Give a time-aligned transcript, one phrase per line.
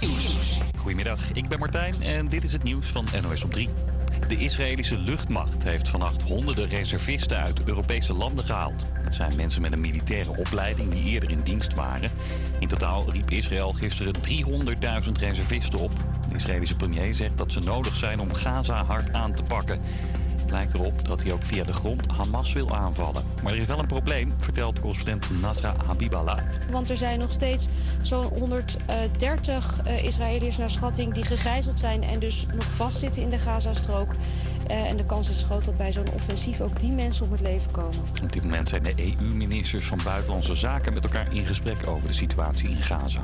[0.00, 0.58] Nieuws.
[0.78, 3.68] Goedemiddag, ik ben Martijn en dit is het nieuws van NOS op 3.
[4.28, 8.84] De Israëlische luchtmacht heeft vannacht honderden reservisten uit Europese landen gehaald.
[8.92, 12.10] Het zijn mensen met een militaire opleiding die eerder in dienst waren.
[12.58, 14.14] In totaal riep Israël gisteren
[15.06, 15.92] 300.000 reservisten op.
[16.28, 19.80] De Israëlische premier zegt dat ze nodig zijn om Gaza hard aan te pakken.
[20.46, 23.24] Het lijkt erop dat hij ook via de grond Hamas wil aanvallen.
[23.42, 26.38] Maar er is wel een probleem, vertelt correspondent Nasra Habiballah.
[26.70, 27.68] Want er zijn nog steeds
[28.02, 33.38] zo'n 130 uh, Israëliërs naar schatting die gegijzeld zijn en dus nog vastzitten in de
[33.38, 34.08] Gazastrook.
[34.70, 37.40] Uh, en de kans is groot dat bij zo'n offensief ook die mensen om het
[37.40, 37.98] leven komen.
[38.22, 42.14] Op dit moment zijn de EU-ministers van Buitenlandse Zaken met elkaar in gesprek over de
[42.14, 43.20] situatie in Gaza.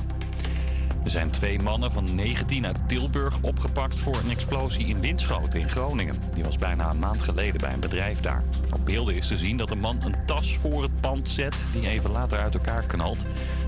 [1.04, 5.68] Er zijn twee mannen van 19 uit Tilburg opgepakt voor een explosie in Winschoten in
[5.68, 6.16] Groningen.
[6.34, 8.44] Die was bijna een maand geleden bij een bedrijf daar.
[8.72, 11.88] Op beelden is te zien dat een man een tas voor het pand zet die
[11.88, 13.18] even later uit elkaar knalt.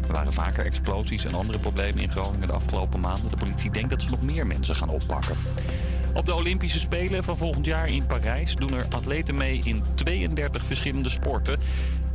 [0.07, 3.30] Er waren vaker explosies en andere problemen in Groningen de afgelopen maanden.
[3.30, 5.37] De politie denkt dat ze nog meer mensen gaan oppakken.
[6.15, 10.65] Op de Olympische Spelen van volgend jaar in Parijs doen er atleten mee in 32
[10.65, 11.59] verschillende sporten.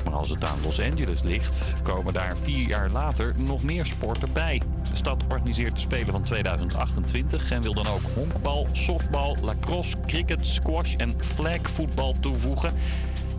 [0.03, 4.33] Maar als het aan Los Angeles ligt, komen daar vier jaar later nog meer sporten
[4.33, 4.61] bij.
[4.99, 10.95] Stad organiseert de Spelen van 2028 en wil dan ook honkbal, softbal, lacrosse, cricket, squash
[10.95, 12.73] en flagvoetbal toevoegen.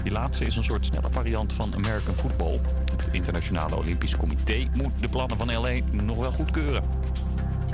[0.02, 2.60] Die laatste is een soort snelle variant van American football.
[2.96, 6.82] Het Internationale Olympisch Comité moet de plannen van LA nog wel goedkeuren.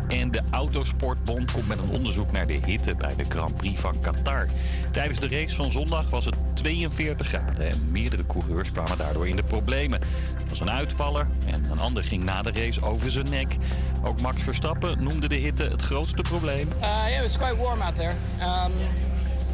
[0.08, 4.00] En de Autosportbond komt met een onderzoek naar de hitte bij de Grand Prix van
[4.00, 4.46] Qatar.
[4.92, 9.36] Tijdens de race van zondag was het 42 graden en meerdere coureurs kwamen daardoor in
[9.36, 10.00] de problemen.
[10.00, 13.56] Er was een uitvaller en een ander ging na de race over zijn nek.
[14.04, 16.68] Ook Max Verstappen noemde de hitte het grootste probleem.
[16.68, 18.14] Uh, yeah, it was quite warm out there.
[18.40, 18.72] Um...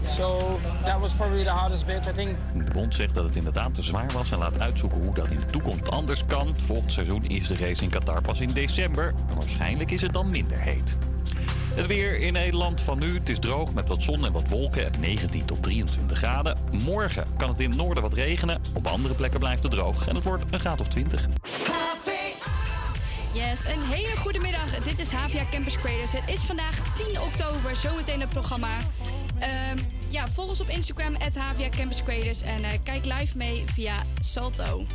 [0.02, 2.36] So that was probably the hardest bit, I think.
[2.54, 5.38] De bond zegt dat het inderdaad te zwaar was en laat uitzoeken hoe dat in
[5.38, 6.54] de toekomst anders kan.
[6.64, 9.14] Volgend seizoen is de race in Qatar pas in december.
[9.28, 10.96] En waarschijnlijk is het dan minder heet.
[11.74, 13.14] Het weer in Nederland van nu.
[13.14, 14.92] Het is droog met wat zon en wat wolken.
[15.00, 16.58] 19 tot 23 graden.
[16.84, 18.60] Morgen kan het in het noorden wat regenen.
[18.74, 20.08] Op andere plekken blijft het droog.
[20.08, 21.28] En het wordt een graad of 20.
[23.34, 24.84] Yes, een hele goede middag.
[24.84, 26.12] Dit is Havia Campus Creators.
[26.12, 27.76] Het is vandaag 10 oktober.
[27.76, 28.68] Zometeen het programma.
[29.42, 29.78] Um,
[30.10, 32.02] ja, volg ons op Instagram, Havia Campus.
[32.42, 34.86] En uh, kijk live mee via Salto.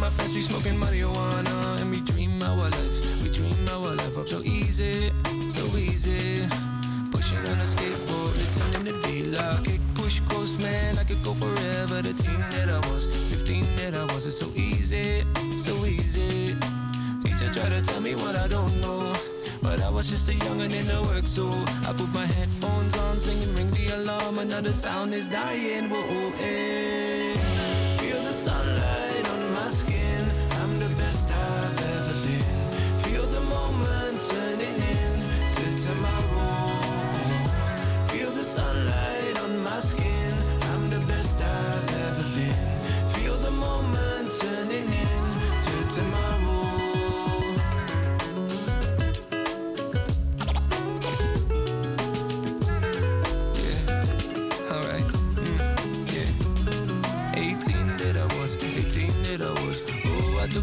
[0.00, 3.22] My friends, we smoking marijuana and we dream our life.
[3.22, 5.10] We dream our life up so easy,
[5.48, 6.46] so easy.
[7.10, 9.64] Pushing on a skateboard, listening to D-Lock.
[9.64, 12.02] Kick, push, coast, man, I could go forever.
[12.02, 15.24] The team that I was, 15 that I was, it's so easy,
[15.56, 16.56] so easy.
[17.22, 19.14] Teacher try to tell me what I don't know.
[19.62, 21.48] But I was just a youngin' in the work, so
[21.88, 24.38] I put my headphones on, singing, ring the alarm.
[24.38, 25.88] Another sound is dying.
[25.88, 27.34] Whoa, hey.
[27.98, 29.15] Feel the sunlight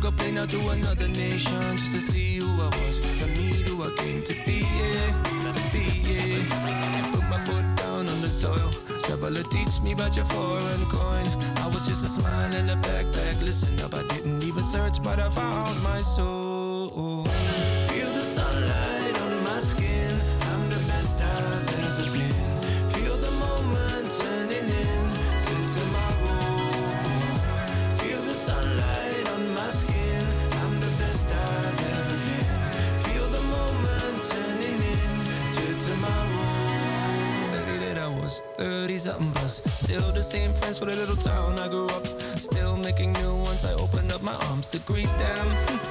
[0.03, 2.99] took a plane out to another nation just to see who I was.
[2.99, 5.51] To meet who I came to be, yeah.
[5.51, 7.11] To be, yeah.
[7.11, 8.71] Put my foot down on the soil.
[9.03, 11.27] Traveler teach me about your foreign coin.
[11.57, 13.41] I was just a smile in a backpack.
[13.41, 16.52] Listen up, I didn't even search, but I found my soul.
[39.93, 42.07] Still the same friends for the little town I grew up.
[42.39, 43.63] Still making new ones.
[43.63, 45.47] I opened up my arms to greet them,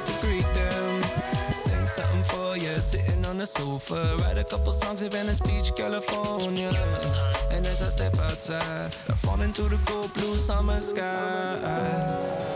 [0.07, 1.05] to greet them.
[1.53, 4.17] Sing something for you, sitting on the sofa.
[4.19, 6.73] Write a couple songs in Venice Beach, California.
[7.53, 12.52] And as I step outside, I fall into the cold blue summer sky.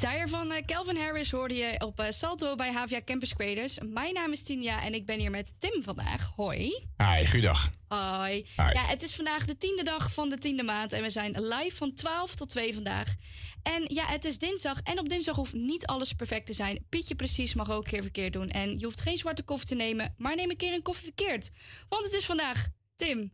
[0.00, 3.78] Desire van eh, Calvin Harris hoorde je op eh, Salto bij Havia Campus Creators.
[3.82, 6.32] Mijn naam is Tinia en ik ben hier met Tim vandaag.
[6.36, 6.86] Hoi.
[6.96, 7.70] Hi, goeiedag.
[7.88, 8.34] Hoi.
[8.56, 8.72] Hi.
[8.72, 11.76] Ja, het is vandaag de tiende dag van de tiende maand en we zijn live
[11.76, 13.14] van 12 tot 2 vandaag.
[13.62, 16.86] En ja, het is dinsdag en op dinsdag hoeft niet alles perfect te zijn.
[16.88, 19.74] Pietje precies mag ook een keer verkeerd doen en je hoeft geen zwarte koffie te
[19.74, 21.50] nemen, maar neem een keer een koffie verkeerd.
[21.88, 23.32] Want het is vandaag, Tim.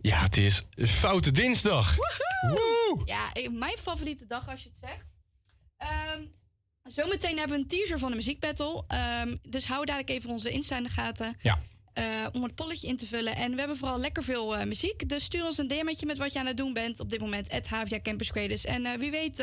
[0.00, 1.96] Ja, het is Foute Dinsdag.
[2.40, 3.02] Woe!
[3.04, 5.17] Ja, eh, mijn favoriete dag als je het zegt.
[5.78, 6.22] Ehm,
[6.82, 8.84] zometeen hebben we een teaser van de muziekbattle.
[8.88, 11.36] Ehm, dus hou dadelijk even onze Insta in de gaten.
[11.42, 11.58] Ja.
[11.92, 13.36] eh, om het polletje in te vullen.
[13.36, 15.08] En we hebben vooral lekker veel eh, muziek.
[15.08, 17.00] Dus stuur ons een DM'tje met wat je aan het doen bent.
[17.00, 18.64] Op dit moment, at Havia Campus Creators.
[18.64, 19.36] En eh, wie weet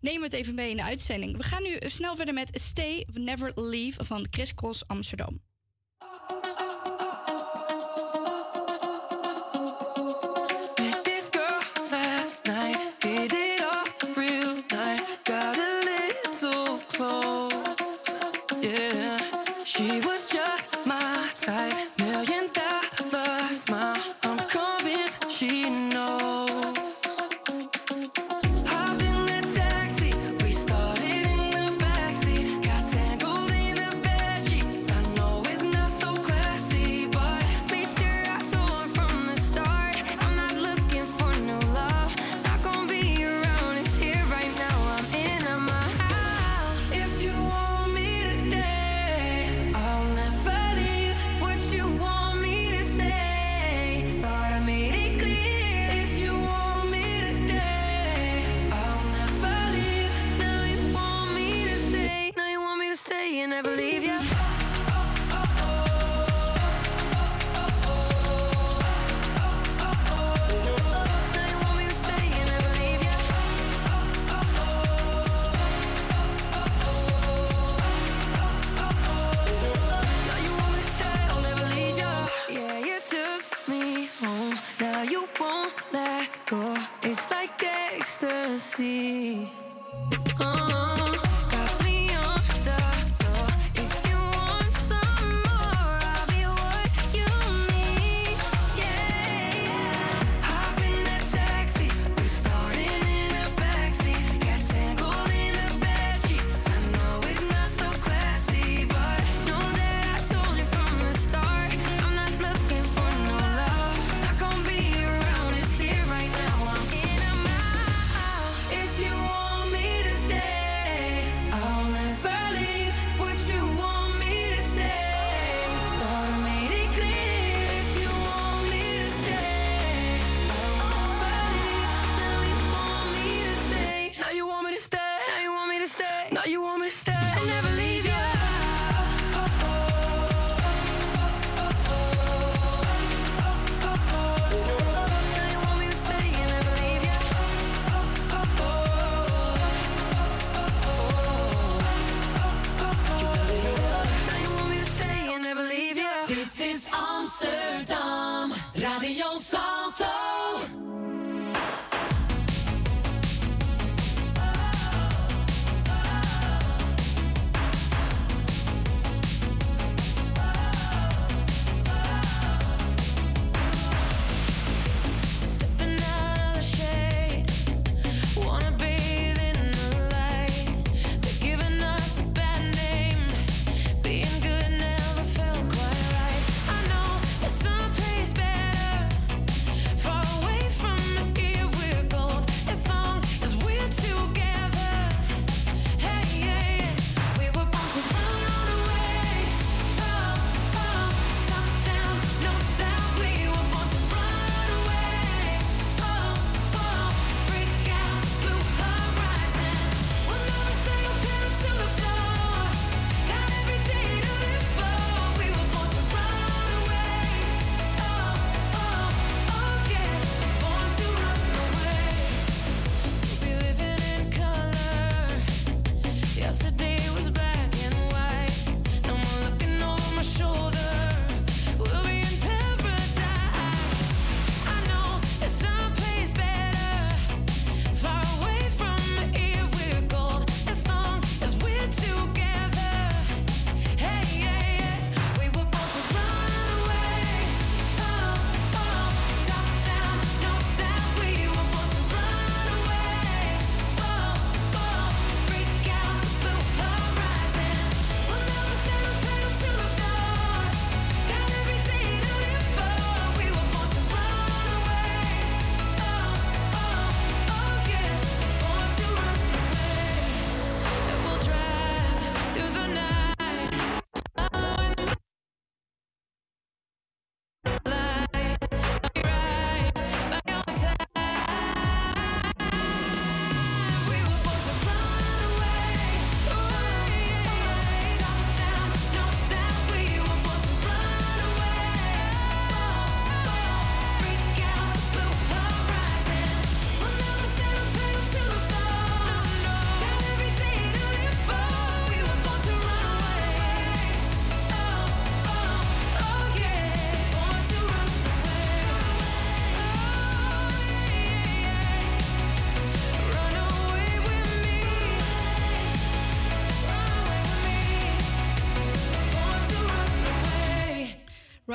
[0.00, 1.36] nemen we het even mee in de uitzending.
[1.36, 5.40] We gaan nu snel verder met Stay Never Leave van Chris Cross Amsterdam.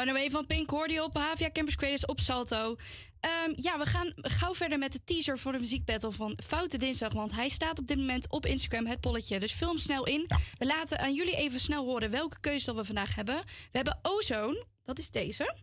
[0.01, 2.75] Runaway van Pink hoorde je op Havia Campus Creators op Salto.
[3.19, 7.13] Ehm, ja, we gaan gauw verder met de teaser voor de muziekbattle van Foute Dinsdag.
[7.13, 9.39] Want hij staat op dit moment op Instagram, het polletje.
[9.39, 10.25] Dus film snel in.
[10.57, 13.35] We laten aan jullie even snel horen welke keuze we vandaag hebben.
[13.45, 15.55] We hebben Ozone, dat is deze.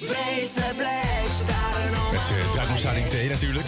[0.00, 0.78] Met uh,
[3.08, 3.66] T natuurlijk.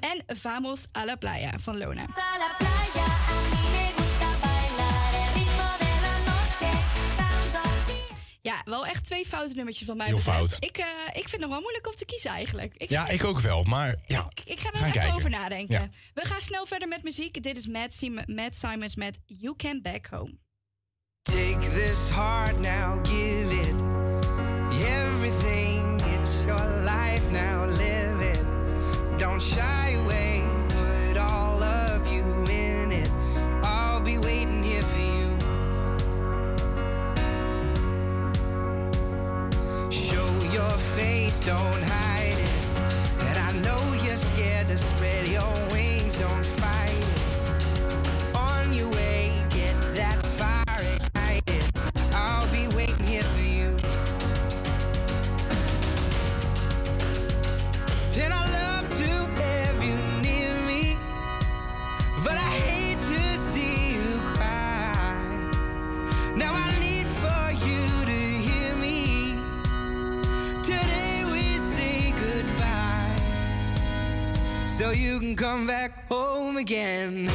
[0.00, 2.06] En Vamos a la Playa van Lona.
[8.68, 10.36] Wel echt twee foute nummertjes van mij Heel betreft.
[10.48, 10.64] fout.
[10.64, 12.74] Ik, eh, ik vind het nog wel moeilijk om te kiezen eigenlijk.
[12.76, 14.30] Ik, Ja, ik ook wel, maar ja.
[14.34, 15.14] ik, ik ga er even kijken.
[15.14, 15.80] over nadenken.
[15.80, 15.88] Ja.
[16.14, 17.42] We gaan snel verder met muziek.
[17.42, 20.38] Dit is Matt, Sim- Matt Simons met You Can Back Home.
[21.22, 23.74] Take this heart now, give it
[24.88, 26.00] everything.
[26.18, 28.40] It's your life now, live it.
[29.18, 29.77] Don't shy
[41.40, 42.54] don't hide it.
[43.28, 46.57] And I know you're scared to spread your wings, don't
[74.78, 77.28] so you can come back home again.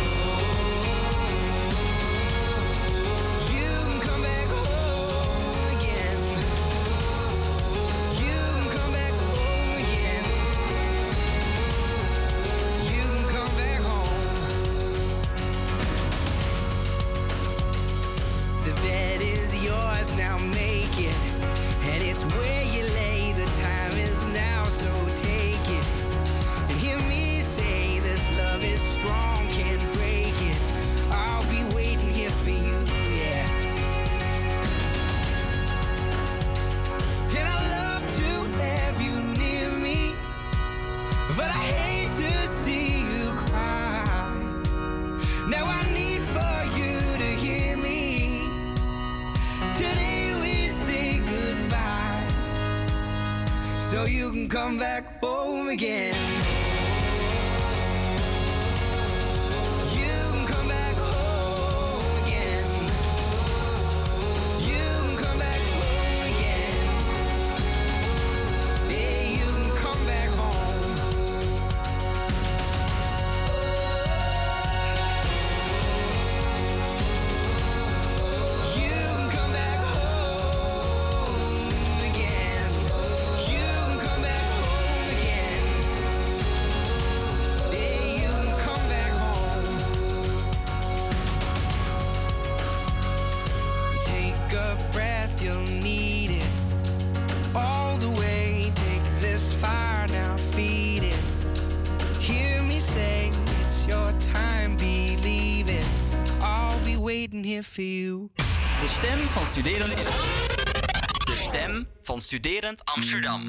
[112.34, 113.42] Studerend Amsterdam.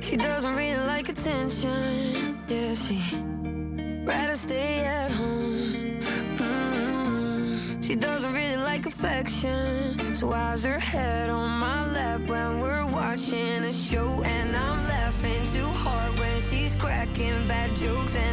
[0.00, 2.38] She doesn't really like attention.
[2.48, 2.98] Yeah, she
[4.06, 6.00] rather stay at home.
[6.38, 7.84] Mm.
[7.86, 10.14] She doesn't really like affection.
[10.14, 14.22] So why's her head on my lap when we're watching a show?
[14.24, 18.16] And I'm laughing too hard when she's cracking bad jokes.
[18.16, 18.29] And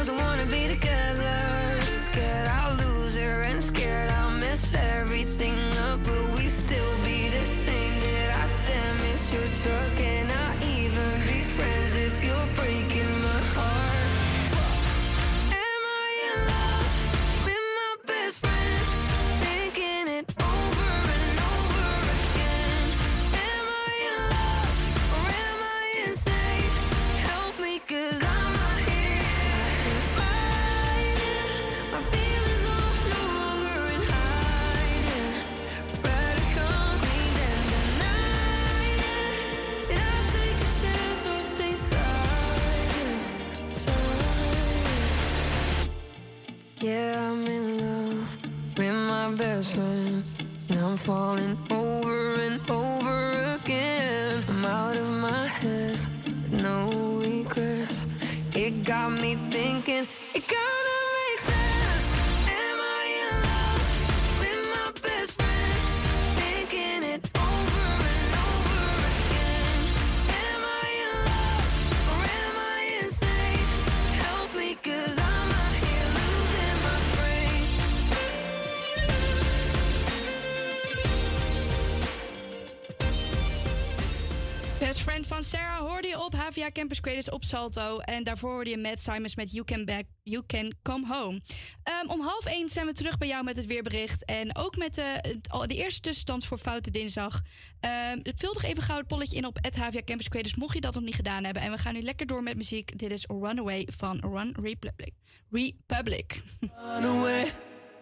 [0.00, 1.78] doesn't wanna be together?
[1.98, 2.49] Scared
[86.60, 87.98] via Campus Creators op Salto.
[87.98, 91.40] En daarvoor hoorde je met Simons met You Can, Back, you can Come Home.
[91.82, 94.24] Ehm, om half één zijn we terug bij jou met het weerbericht.
[94.24, 97.40] En ook met eh, de, de eerste tussenstand voor Foute Dinsdag.
[98.12, 100.94] Um, vul nog even gauw het polletje in op het Campus Creators, mocht je dat
[100.94, 101.62] nog niet gedaan hebben.
[101.62, 102.98] En we gaan nu lekker door met muziek.
[102.98, 105.12] Dit is Runaway van Run Republic.
[105.50, 107.44] Runaway,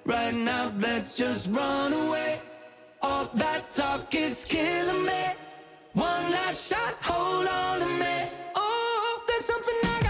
[0.05, 2.41] right now let's just run away.
[2.99, 5.35] All that talk is killing me.
[5.93, 8.38] One last shot, hold on a me.
[9.49, 10.08] something I got.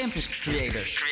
[0.00, 1.09] Campus Creators.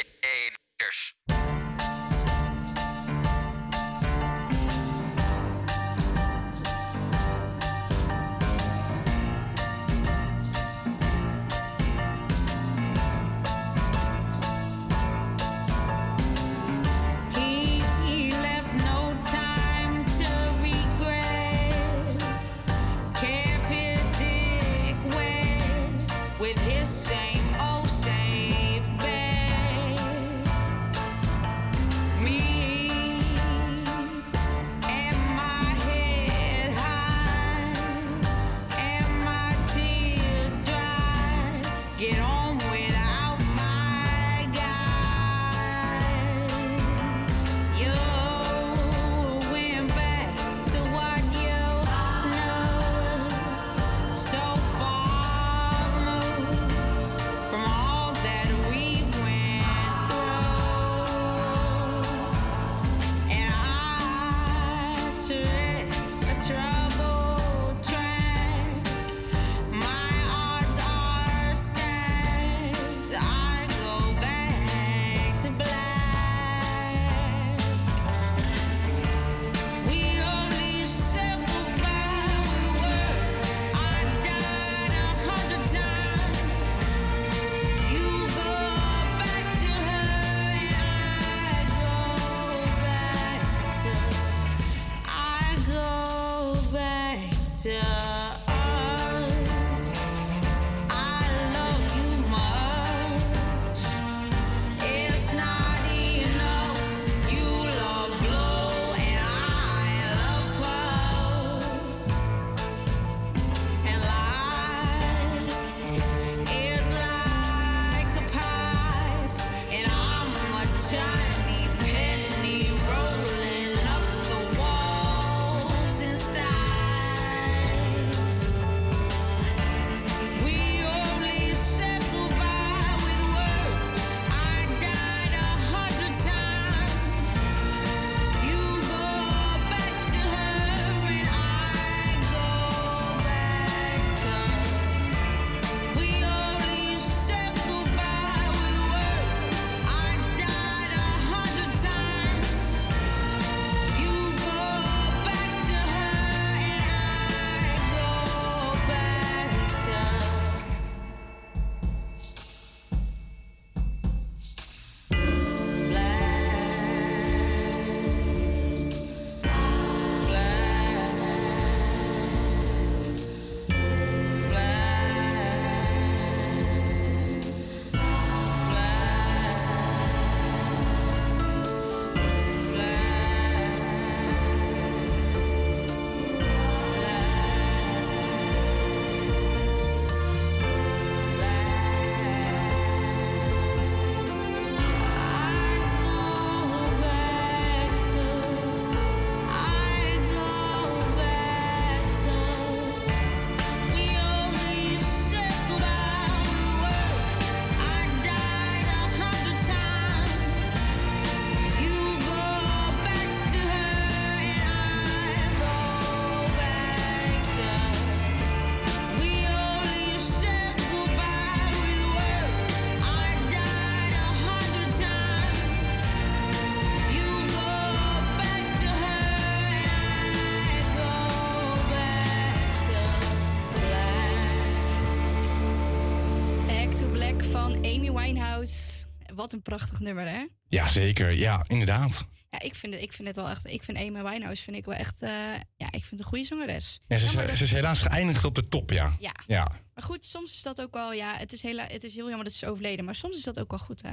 [239.39, 240.45] Wat een prachtig nummer, hè?
[240.69, 241.33] Ja, zeker.
[241.33, 242.27] Ja, inderdaad.
[242.49, 243.67] Ja, ik vind het, ik vind het wel echt.
[243.67, 245.23] Ik vind Amy Winehouse vind ik wel echt.
[245.23, 245.31] eh,
[245.77, 247.01] ja, ik vind het een goede zangeres.
[247.07, 249.13] Ja, ze, is, ze is helaas geëindigd op de top, ja.
[249.21, 249.33] Ja.
[249.47, 249.69] ja.
[249.99, 251.13] Maar goed, soms is dat ook wel.
[251.13, 253.05] Ja, het is, heel, het is heel jammer dat ze is overleden.
[253.05, 254.11] Maar soms is dat ook wel goed, hè?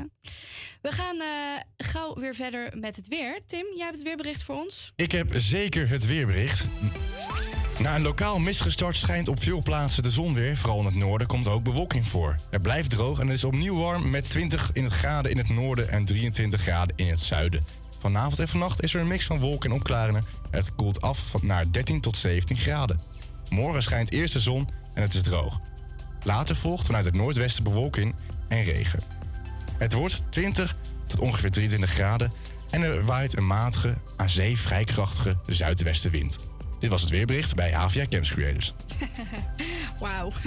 [0.81, 1.27] We gaan eh,
[1.87, 3.39] gauw weer verder met het weer.
[3.47, 4.91] Tim, jij hebt het weerbericht voor ons.
[4.95, 6.65] Ik heb zeker het weerbericht.
[7.79, 10.57] Na een lokaal misgestart schijnt op veel plaatsen de zon weer.
[10.57, 12.39] Vooral in het noorden komt er ook bewolking voor.
[12.49, 15.49] Het blijft droog en het is opnieuw warm met 20 in het graden in het
[15.49, 17.65] noorden en 23 graden in het zuiden.
[17.99, 20.23] Vanavond en vannacht is er een mix van wolken en opklaringen.
[20.51, 22.99] Het koelt af naar 13 tot 17 graden.
[23.49, 25.59] Morgen schijnt eerst de zon en het is droog.
[26.25, 28.15] Later volgt vanuit het noordwesten bewolking
[28.47, 28.99] en regen.
[29.77, 30.75] Het wordt 20
[31.07, 32.31] tot ongeveer 23 graden
[32.69, 36.37] en er waait een matige, aan zee vrij krachtige zuidwestenwind.
[36.79, 38.73] Dit was het weerbericht bij Havia Camps Creators.
[39.99, 40.31] Wauw.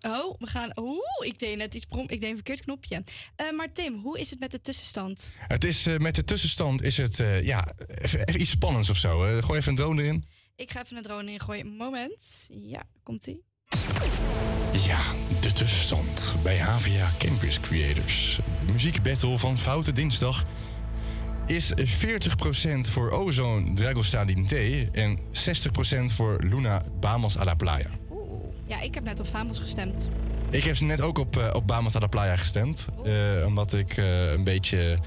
[0.00, 0.70] Oh, we gaan.
[0.78, 2.08] Oeh, ik deed net iets prom.
[2.08, 3.04] Ik deed een verkeerd knopje.
[3.36, 5.32] Eh, maar Tim, hoe is het met de tussenstand?
[5.38, 8.96] Het is, eh, met de tussenstand is het eh, ja, even, even iets spannends of
[8.96, 9.40] zo.
[9.42, 10.24] Gooi even een drone erin.
[10.56, 11.66] Ik ga even een drone ingooien.
[11.66, 12.48] Moment.
[12.48, 13.44] Ja, komt ie.
[14.86, 15.00] Ja,
[15.40, 18.38] de tussenstand bij Havia Campus Creators.
[18.66, 20.44] De muziekbattle van Foute Dinsdag
[21.46, 21.76] is 40%
[22.80, 24.52] voor Ozone Dragostalin T
[24.92, 25.20] en 60%
[26.14, 27.88] voor Luna Bamos a la Playa.
[28.10, 28.20] Oeh.
[28.66, 30.08] Ja, ik heb net op Famos gestemd.
[30.50, 32.86] Ik heb net ook op, eh, op Bamos a la Playa gestemd.
[33.04, 33.12] eh,
[33.46, 34.98] omdat ik eh, een beetje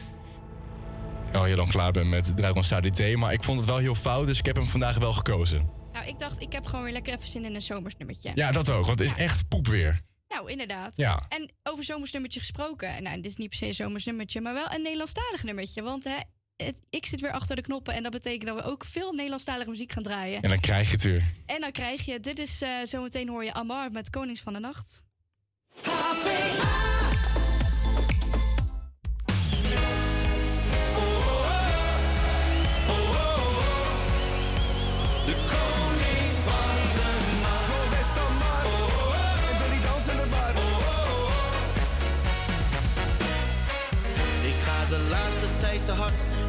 [1.33, 3.15] al heel lang klaar ben met Dragon Stadi T.
[3.15, 5.69] Maar ik vond het wel heel fout, dus ik heb hem vandaag wel gekozen.
[5.99, 8.31] Nou, ik dacht, ik heb gewoon weer lekker even zin in een zomersnummertje.
[8.35, 9.99] Ja, dat ook, want het is echt poepweer.
[10.29, 10.97] Nou, inderdaad.
[10.97, 11.23] Ja.
[11.29, 13.03] En over zomersnummertje gesproken.
[13.03, 15.81] Nou, dit is niet per se een zomersnummertje, maar wel een Nederlandstalig nummertje.
[15.81, 16.15] Want hè,
[16.55, 19.69] het- ik zit weer achter de knoppen en dat betekent dat we ook veel Nederlandstalige
[19.69, 20.41] muziek gaan draaien.
[20.41, 21.33] En dan krijg je het weer.
[21.45, 24.59] En dan krijg je, dit is eh, zometeen hoor je Amar met Konings van de
[24.59, 25.01] Nacht.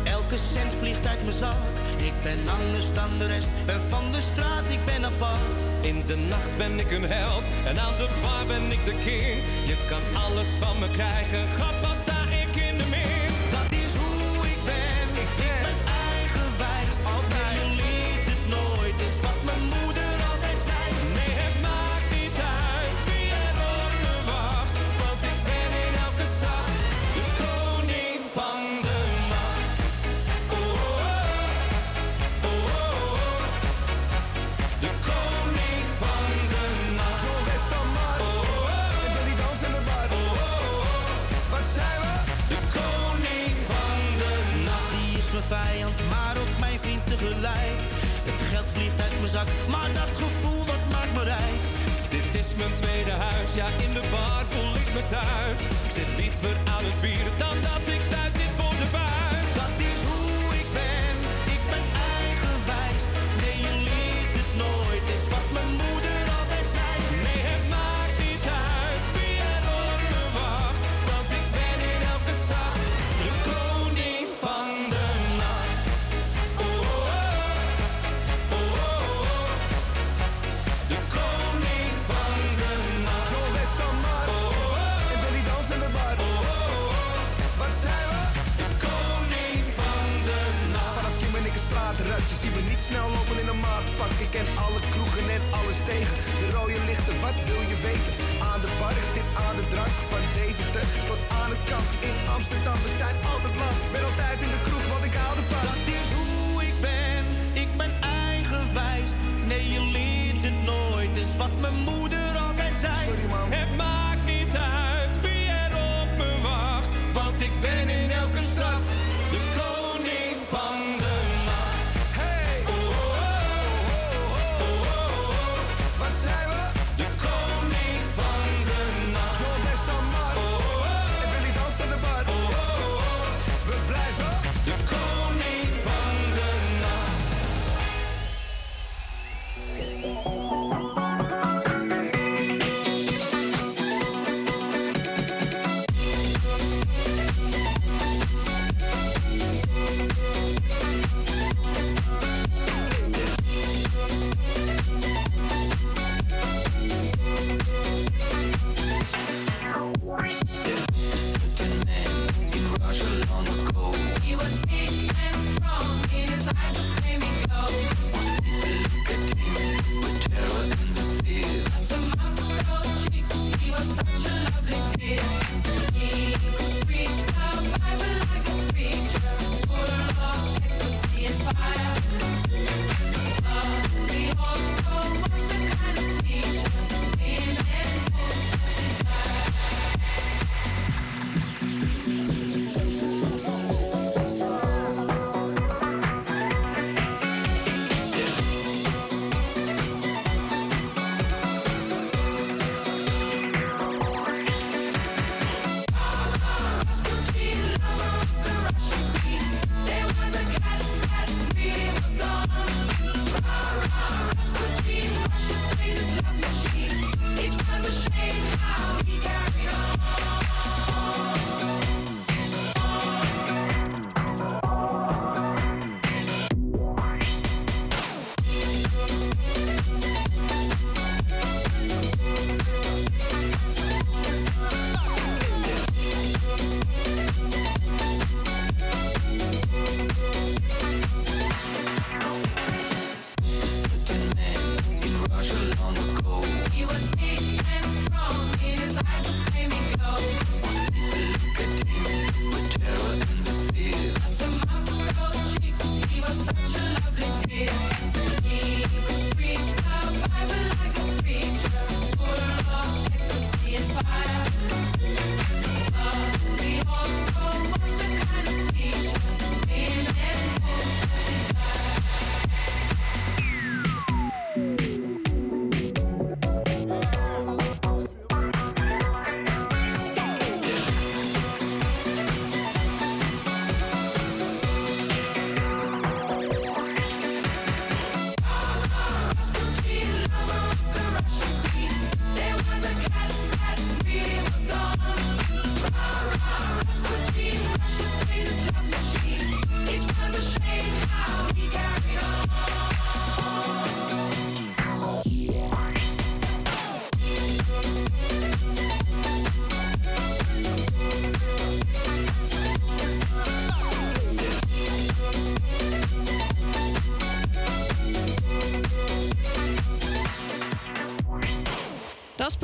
[0.04, 1.56] Elke cent vliegt uit mijn zak.
[1.96, 5.60] Ik ben anders dan de rest, ben van de straat, ik ben apart.
[5.80, 9.36] In de nacht ben ik een held en aan de bar ben ik de king.
[9.66, 13.19] Je kan alles van me krijgen, grap als sta ik in de min.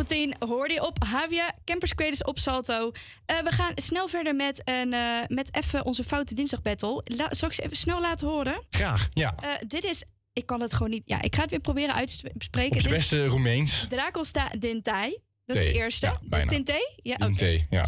[0.09, 2.93] Rasputin hoorde je op Havia Campers Creators op Salto.
[3.27, 7.03] Eh, we gaan snel verder met, een, eh, met even onze Foute Dinsdag Battle.
[7.05, 8.63] La zal ik ze even snel laten horen?
[8.71, 9.35] Graag, ja.
[9.43, 10.05] Eh, dit is...
[10.33, 11.03] Ik kan het gewoon niet...
[11.07, 12.77] Ja, ik ga het weer proberen uit te spreken.
[12.77, 13.87] Is beste Roemeens.
[13.89, 15.19] Dracosta Dintai.
[15.45, 16.07] Dat is de eerste.
[16.07, 16.51] Ja, bijna.
[16.51, 16.95] Tinte?
[17.03, 17.27] Ja, oké.
[17.27, 17.87] Dinte, ja.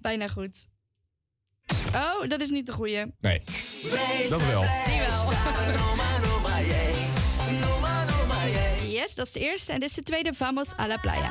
[0.00, 0.66] Bijna goed.
[1.94, 3.04] Oh, dat is niet de goeie.
[3.20, 3.42] Nee.
[4.28, 4.60] Dat wel.
[4.60, 5.28] Die wel.
[9.00, 9.72] Yes, dat is de eerste.
[9.72, 10.34] En dit is de tweede.
[10.34, 11.30] Vamos a la playa.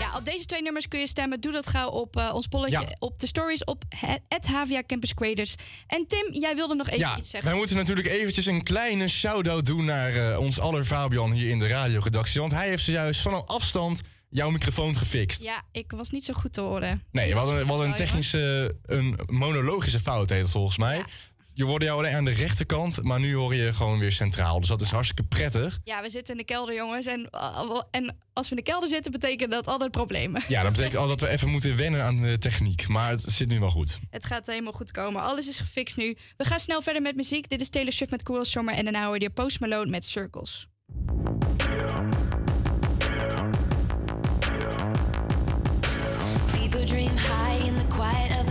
[0.00, 1.40] Ja, op deze twee nummers kun je stemmen.
[1.40, 2.80] Doe dat gauw op eh, ons polletje.
[2.80, 2.96] Ja.
[2.98, 3.84] Op de stories op
[4.28, 5.54] het Havia Campus Creators.
[5.86, 7.50] En Tim, jij wilde nog even Ja, iets zeggen.
[7.50, 11.58] wij moeten natuurlijk eventjes een kleine shout-out doen naar eh, ons aller Fabian hier in
[11.58, 12.40] de radioredactie.
[12.40, 15.42] Want hij heeft zojuist van een afstand jouw microfoon gefixt.
[15.42, 17.02] Ja, ik was niet zo goed te horen.
[17.12, 21.04] Nee, we hadden, we hadden een technische, een monologische fout heet het volgens mij.
[21.56, 24.60] Je hoorde jou alleen aan de rechterkant, maar nu hoor je gewoon weer centraal.
[24.60, 25.78] Dus dat is hartstikke prettig.
[25.84, 27.06] Ja, we zitten in de kelder, jongens.
[27.06, 30.42] En, uh, en als we in de kelder zitten, betekent dat altijd problemen.
[30.48, 32.88] Ja, dat betekent al dat we even moeten wennen aan de techniek.
[32.88, 33.98] Maar het zit nu wel goed.
[34.10, 35.22] Het gaat helemaal goed komen.
[35.22, 36.16] Alles is gefixt nu.
[36.36, 37.48] We gaan snel verder met muziek.
[37.48, 38.74] Dit is Taylor Swift met Cool Summer.
[38.74, 40.66] En daarna hoor je Post Malone met Circles.
[46.52, 48.43] People dream high in the quiet of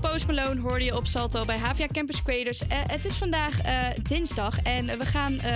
[0.00, 2.66] van Post Malone hoorde je op Salto bij Havia Campus Creators.
[2.66, 5.52] Eh, het is vandaag eh, dinsdag en we gaan eh,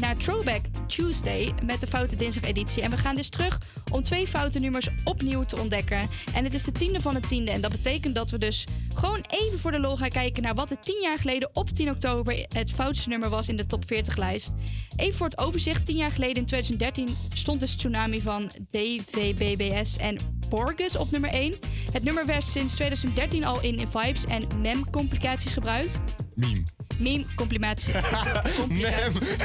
[0.00, 2.82] naar Throwback Tuesday met de Foute Dinsdag editie.
[2.82, 6.08] En we gaan dus terug om twee foute nummers opnieuw te ontdekken.
[6.34, 7.50] En het is de tiende van het tiende.
[7.50, 10.70] En dat betekent dat we dus gewoon even voor de lol gaan kijken naar wat
[10.70, 14.16] er tien jaar geleden op 10 oktober het foutste nummer was in de top 40
[14.16, 14.52] lijst.
[14.96, 15.86] Even voor het overzicht.
[15.86, 21.54] Tien jaar geleden in 2013 stond dus Tsunami van DVBBS en Borges op nummer 1.
[21.94, 25.98] Het nummer werd sinds 2013 al in Vibes en MEM-complicaties gebruikt.
[26.34, 26.62] Meme.
[26.98, 27.94] Meme, complimatie.
[28.56, 29.36] complicaties.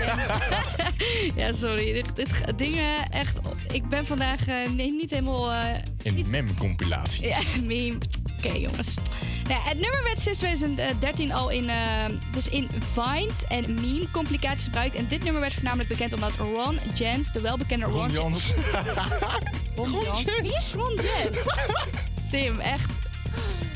[1.35, 1.93] ja, sorry.
[1.93, 3.39] Dit, dit dingen echt.
[3.71, 5.51] Ik ben vandaag eh, nee, niet helemaal.
[5.53, 5.59] eh,
[6.03, 7.27] Een mem-compilatie.
[7.27, 7.97] ja, meme.
[8.37, 8.93] Oké, jongens.
[9.43, 11.75] Nou, ja, het nummer werd sinds 2013 al in, eh,
[12.31, 14.95] dus in Vines en meme-complicaties gebruikt.
[14.95, 18.51] En dit nummer werd voornamelijk bekend omdat Ron Jens, de welbekende Ron, Ron Jans.
[19.75, 20.23] Ron Jans.
[20.41, 21.37] Wie is Ron Jens?
[22.29, 22.91] Tim, echt.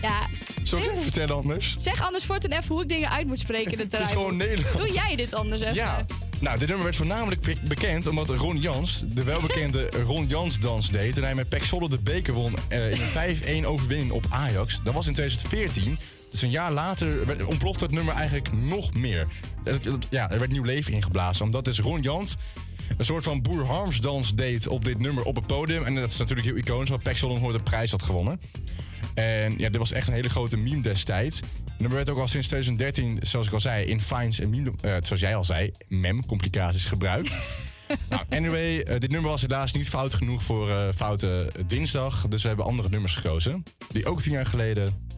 [0.01, 0.27] Ja.
[0.63, 1.75] Zal ik het even vertellen anders?
[1.77, 4.37] Zeg anders ten even hoe ik dingen uit moet spreken in het Het is gewoon
[4.37, 4.77] Nederlands.
[4.77, 5.73] Doe jij dit anders even?
[5.75, 6.05] Ja.
[6.39, 10.91] Nou, dit nummer werd voornamelijk be- bekend omdat Ron Jans de welbekende Ron Jans dans
[10.91, 11.17] deed.
[11.17, 14.79] En hij met Pek Zwolle de beker won eh, in een 5-1 overwinning op Ajax.
[14.83, 15.97] Dat was in 2014.
[16.31, 19.27] Dus een jaar later werd, ontplofte het nummer eigenlijk nog meer.
[20.09, 21.45] Ja, er werd nieuw leven ingeblazen.
[21.45, 22.35] Omdat dus Ron Jans
[22.97, 25.83] een soort van Boer Harms dans deed op dit nummer op het podium.
[25.83, 28.39] En dat is natuurlijk heel iconisch, want Zwolle nooit de prijs had gewonnen.
[29.13, 31.39] En ja, dit was echt een hele grote meme destijds.
[31.39, 34.71] Het nummer werd ook al sinds 2013, zoals ik al zei, in Fines en meme,
[34.81, 37.33] eh, zoals jij al zei, mem-complicaties gebruikt.
[38.09, 42.27] nou, anyway, eh, dit nummer was helaas niet fout genoeg voor eh, Foute Dinsdag.
[42.27, 43.63] Dus we hebben andere nummers gekozen.
[43.91, 45.12] Die ook tien jaar geleden.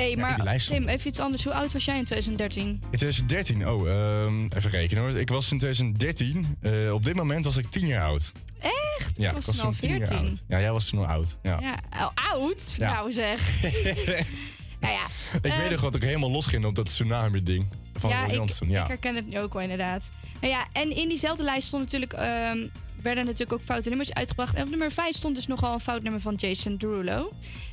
[0.00, 1.44] Hey, die maar Tim, even iets anders.
[1.44, 2.66] Hoe oud was jij in 2013?
[2.68, 5.18] In 2013, oh, ehm, even rekenen hoor.
[5.18, 8.32] Ik was in 2013, eh, op dit moment was ik tien jaar oud.
[8.60, 9.12] Echt?
[9.16, 10.26] Ja, ik was, ik was toen al toen tien jaar 14.
[10.26, 10.42] oud.
[10.48, 11.36] Ja, jij was toen al oud.
[11.42, 11.58] Ja.
[11.60, 12.74] Ja, oh, oud?
[12.76, 12.92] Ja.
[12.92, 13.62] Nou zeg.
[14.80, 15.06] nou ja.
[15.42, 18.68] Ik weet nog wat ik helemaal losging op dat tsunami-ding van ja, ik, toen.
[18.68, 18.86] ik Ja.
[18.86, 20.10] herken het nu ook wel inderdaad.
[20.40, 22.66] Nou ja, en in diezelfde lijst stond natuurlijk, ehm,
[23.02, 24.54] werden natuurlijk ook foute nummers uitgebracht.
[24.54, 27.32] En op nummer 5 stond dus nogal een fout nummer van Jason Derulo.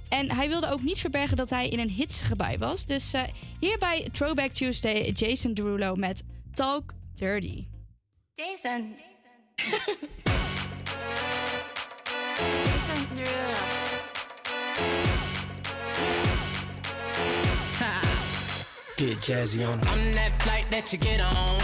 [0.09, 2.85] En hij wilde ook niet verbergen dat hij in een hitsgebui was.
[2.85, 3.21] Dus eh,
[3.59, 6.23] hier bij Throwback Tuesday, Jason Derulo met
[6.53, 7.65] Talk Dirty.
[8.33, 8.95] Jason.
[12.35, 13.85] Jason Derulo.
[18.97, 19.73] Get jazzy on.
[19.73, 21.61] I'm that flight that you get on.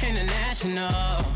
[0.00, 1.35] International.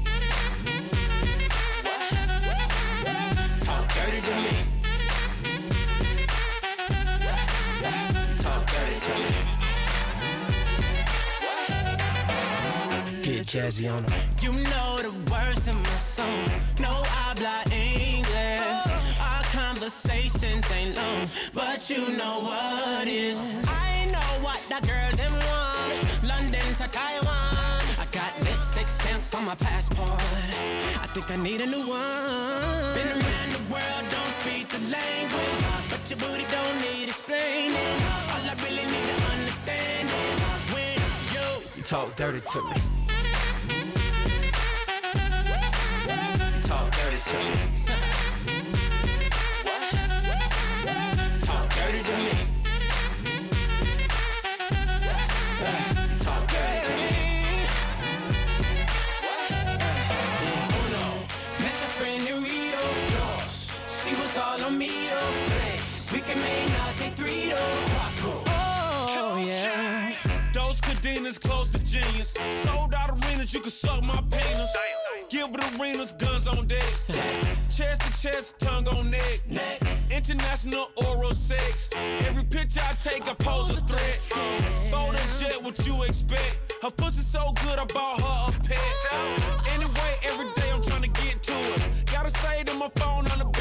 [13.51, 14.13] jazzy on them.
[14.39, 16.55] You know the words in my songs.
[16.79, 18.87] No habla English.
[19.19, 23.37] Our conversations ain't long, but you know what is.
[23.67, 26.23] I know what that girl them want.
[26.23, 27.60] London to Taiwan.
[28.11, 30.09] Got lipstick stamps on my passport.
[30.09, 32.93] I think I need a new one.
[32.93, 37.73] Been around the world, don't speak the language, but your booty don't need explaining.
[38.33, 40.39] All I really need to understand is
[40.73, 40.99] when
[41.33, 41.45] you
[41.77, 42.75] you talk dirty to me.
[46.57, 47.60] You talk dirty to me.
[66.31, 66.37] To
[68.25, 70.13] Oh yeah.
[70.53, 72.33] Those cadenas close to genius.
[72.51, 74.71] Sold out arenas, you can suck my penis.
[75.29, 76.93] Gilbert arenas, guns on deck.
[77.69, 79.41] chest to chest, tongue on neck.
[80.09, 81.89] International oral sex.
[82.27, 84.19] Every picture I take, I pose a threat.
[84.89, 86.73] Bold and jet, what you expect?
[86.81, 88.79] Her pussy so good, I bought her a pet.
[89.73, 92.05] Anyway, every day I'm trying to get to it.
[92.11, 93.60] Gotta say to my phone on the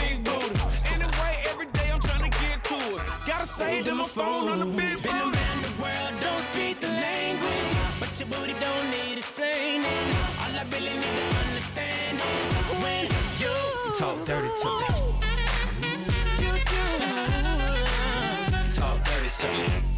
[3.51, 3.59] it.
[3.59, 6.89] Gotta say to my phone on the big Been around the world, don't speak the
[6.89, 9.85] language, but your booty don't need explaining.
[10.41, 13.07] All I really need to understand is when
[13.39, 13.55] you
[13.99, 14.87] talk dirty to me.
[16.41, 16.83] You do.
[18.81, 19.90] Talk dirty to me.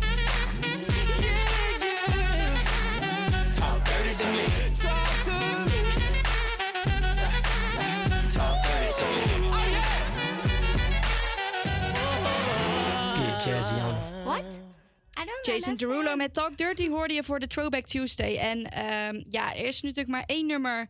[15.43, 18.37] Jason Derulo met Talk Dirty hoorde je voor de Throwback Tuesday.
[18.37, 20.89] En ehm, ja, er is natuurlijk maar één nummer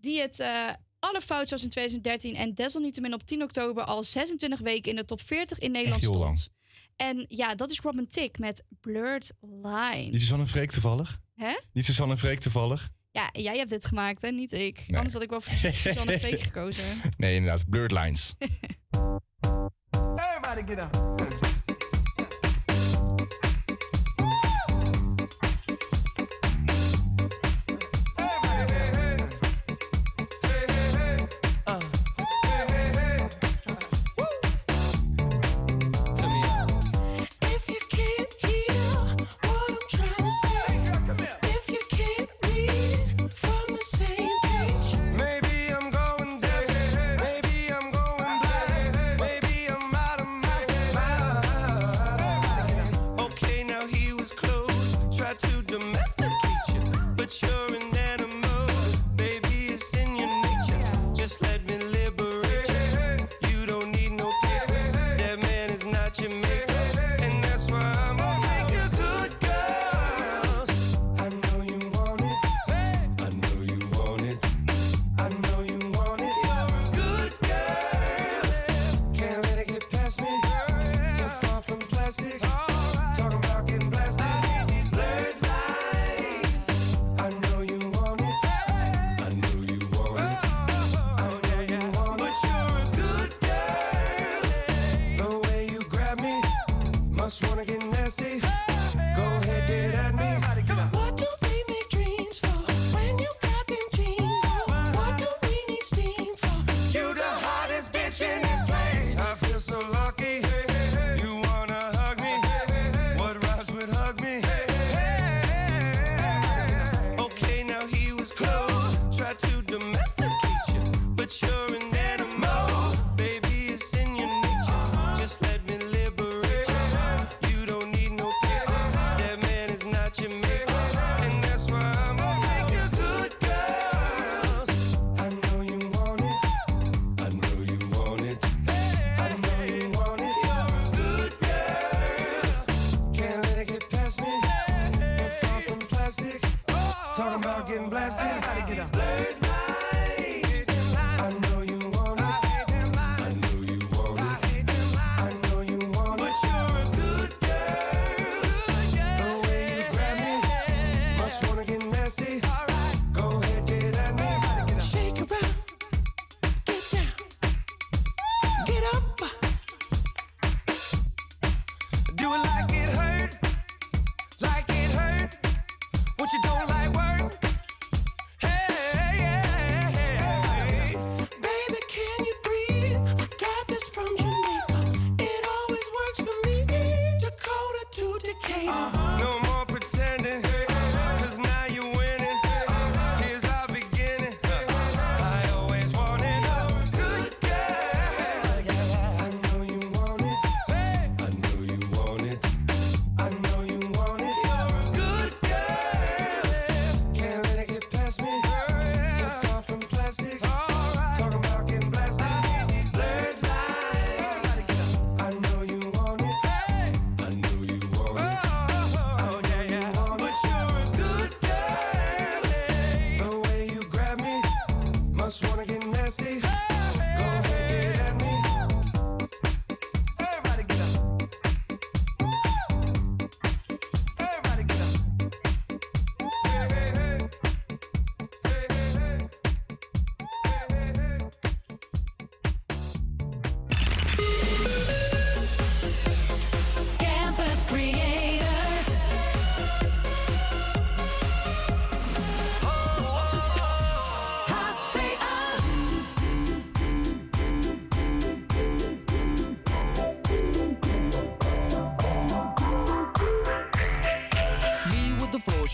[0.00, 2.34] die het eh allerfout was in 2013.
[2.34, 6.14] En desalniettemin op 10 oktober al 26 weken in de top 40 in Nederland heel
[6.18, 6.38] lang.
[6.38, 6.54] stond.
[6.96, 10.08] En ja, dat is Robin Tick met Blurred Line.
[10.10, 11.18] Niet Suzanne Freek toevallig?
[11.34, 11.54] Hè?
[11.72, 12.88] Niet Suzanne Freek toevallig?
[13.10, 14.30] Ja, jij hebt dit gemaakt, hè?
[14.30, 14.76] Niet ik.
[14.86, 14.96] Nee.
[14.96, 16.84] Anders had ik wel voor Suzanne Freek gekozen.
[17.16, 17.68] Nee, inderdaad.
[17.68, 18.34] Blurred Lines.
[20.16, 21.64] Everybody get up.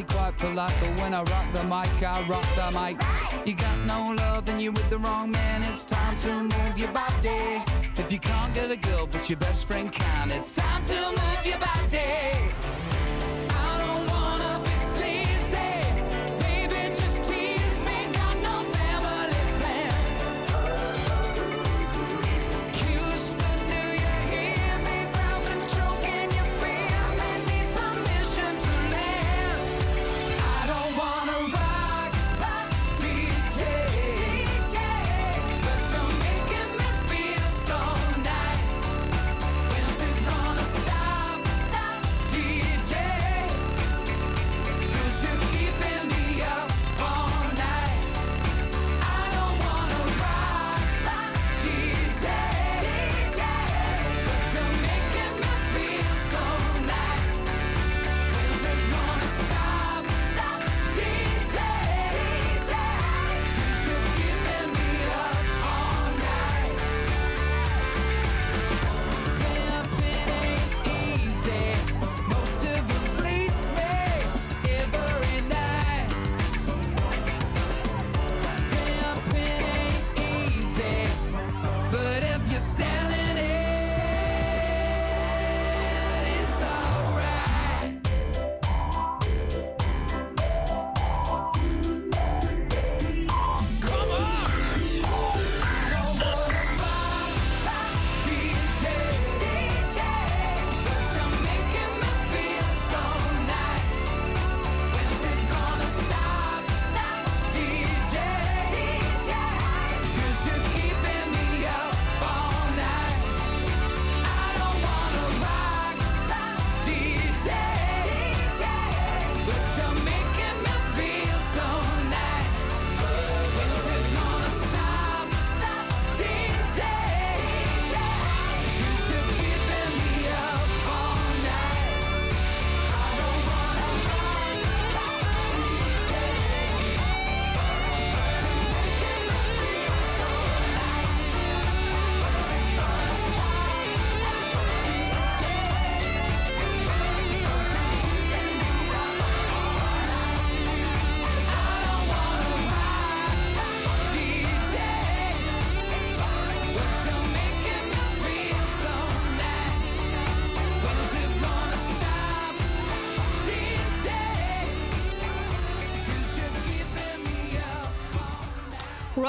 [0.00, 0.74] Be quite polite.
[0.80, 2.96] But when I rock the mic, I rock the mic.
[3.46, 5.62] You got no love, then you're with the wrong man.
[5.64, 7.62] It's time to move your body.
[7.96, 11.42] If you can't get a girl, but your best friend can, it's time to move
[11.44, 12.69] your body.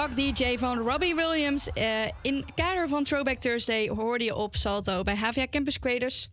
[0.02, 1.70] Rock DJ van Robbie Williams.
[1.74, 1.86] Eh,
[2.22, 6.28] in het kader van Throwback Thursday hoorde je op Salto bij HVA Campus Creators.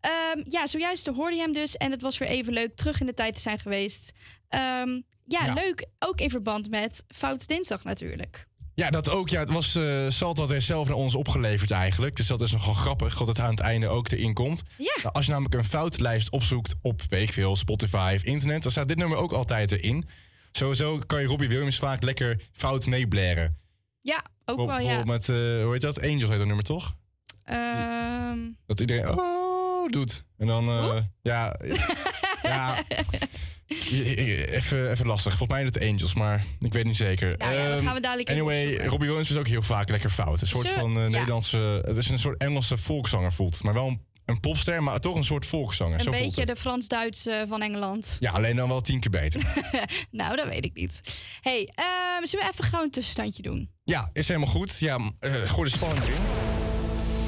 [0.00, 1.76] Ehm, ja, zojuist hoorde je hem dus.
[1.76, 4.12] En het was weer even leuk terug in de tijd te zijn geweest.
[4.48, 4.88] Ehm,
[5.24, 5.52] ja, Ja.
[5.52, 5.86] leuk.
[5.98, 8.46] Ook in verband met Fout Dinsdag natuurlijk.
[8.74, 9.28] Ja, dat ook.
[9.28, 12.16] Ja, het was eh Salt had er zelf naar ons opgeleverd eigenlijk.
[12.16, 14.62] Dus dat is nogal grappig, dat het aan het einde ook erin komt.
[14.78, 14.94] Ja.
[15.02, 18.62] Nou, als je namelijk een foutlijst opzoekt op, weet ik veel, Spotify of internet...
[18.62, 20.08] dan staat dit nummer ook altijd erin.
[20.56, 23.58] Sowieso kan je Robbie Williams vaak lekker fout meeblaren.
[24.00, 24.76] Ja, ook wel, ja.
[24.76, 26.00] Bijvoorbeeld met, eh, hoe heet dat?
[26.02, 26.96] Angels heet dat nummer toch?
[27.44, 30.24] Ehm, Dat iedereen oh doet.
[30.38, 31.56] En dan, eh, ja,
[32.42, 32.82] ja.
[33.66, 35.36] Even, even lastig.
[35.36, 37.34] Volgens mij is het Angels, maar ik weet niet zeker.
[37.36, 38.76] Nou ja, dat Ehm, gaan we dadelijk Anyway.
[38.86, 40.40] Robbie Williams is ook heel vaak lekker fout.
[40.40, 41.08] Een soort van eh, ja.
[41.08, 41.82] Nederlandse...
[41.84, 43.62] Het is een soort Engelse volkszanger voelt.
[43.62, 45.94] Maar wel een, een popster, maar toch een soort volkszanger.
[45.98, 48.16] een Zo beetje de Frans-Duits van Engeland.
[48.20, 49.42] Ja, alleen dan wel tien keer beter.
[50.10, 51.00] nou, dat weet ik niet.
[51.40, 53.70] hey, ehm, zullen we even gauw een tussenstandje doen?
[53.84, 54.78] ja, is helemaal goed.
[54.78, 56.20] Ja, m- eh, gooi de spanning erin.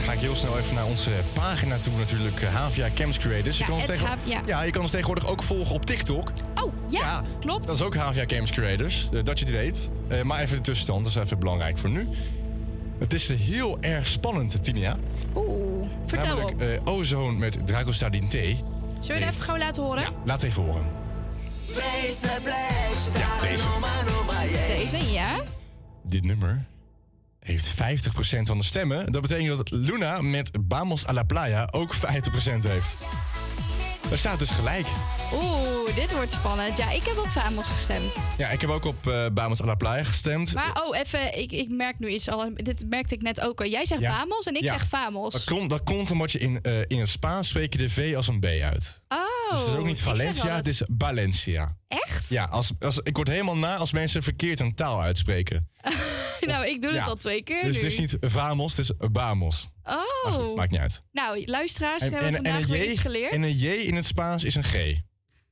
[0.04, 2.42] Ga ik heel snel even naar onze pagina toe natuurlijk.
[2.42, 3.58] eh, Havia Camps Creators.
[3.58, 4.42] Ja, je, kan ons het tegen- Hav- ja.
[4.46, 6.32] ja, je kan ons tegenwoordig ook volgen op TikTok.
[6.62, 7.66] Oh, ja, klopt.
[7.66, 9.88] Dat is ook Havia Games Creators, eh, dat je het weet.
[10.24, 12.08] Maar even de tussenstand, dat is even belangrijk voor nu.
[12.98, 14.96] Het is heel erg spannend, Tinia.
[15.36, 15.77] Oeh,
[16.08, 16.60] vertel Namelijk op.
[16.86, 18.32] eh, Ozone met Drago Stardin T.
[18.32, 18.56] Zullen
[19.06, 20.12] we het even gauw laten horen?
[20.24, 20.86] Laat even horen.
[24.76, 25.40] Deze, ja.
[26.02, 26.64] Dit nummer
[27.40, 27.76] heeft 50%
[28.42, 29.12] van de stemmen.
[29.12, 31.98] Dat betekent dat Luna met Vamos a la Playa ook 50%
[32.68, 32.96] heeft.
[34.08, 34.86] Dat staat dus gelijk.
[35.32, 36.76] Oeh, dit wordt spannend.
[36.76, 38.12] Ja, ik heb op Famos gestemd.
[38.38, 38.96] Ja, ik heb ook op
[39.34, 40.54] Vamos a la Playa gestemd.
[40.54, 42.50] Maar oh, even, ik, ik merk nu iets al.
[42.54, 43.66] Dit merkte ik net ook al.
[43.66, 44.18] Jij zegt Ja.
[44.18, 44.72] Vamos en ik Ja.
[44.78, 45.32] zeg Famos.
[45.32, 48.12] Dat komt, dat komt omdat je in, eh, in het Spaans spreek je de V
[48.16, 49.00] als een B uit.
[49.08, 49.18] Oh,
[49.50, 51.76] Dus het is ook niet Valencia, het is Valencia.
[51.88, 52.28] Echt?
[52.28, 55.68] Ja, als, als, ik word helemaal na als mensen verkeerd een taal uitspreken.
[56.52, 57.82] nou, ik doe het al twee keer Dus nu.
[57.82, 59.68] het is niet vamos, het is vamos.
[59.84, 60.32] Oh.
[60.34, 61.02] Goed, maakt niet uit.
[61.12, 63.32] Nou, luisteraars, hebben we vandaag weer J, iets geleerd.
[63.32, 64.94] en een J in het Spaans is een G.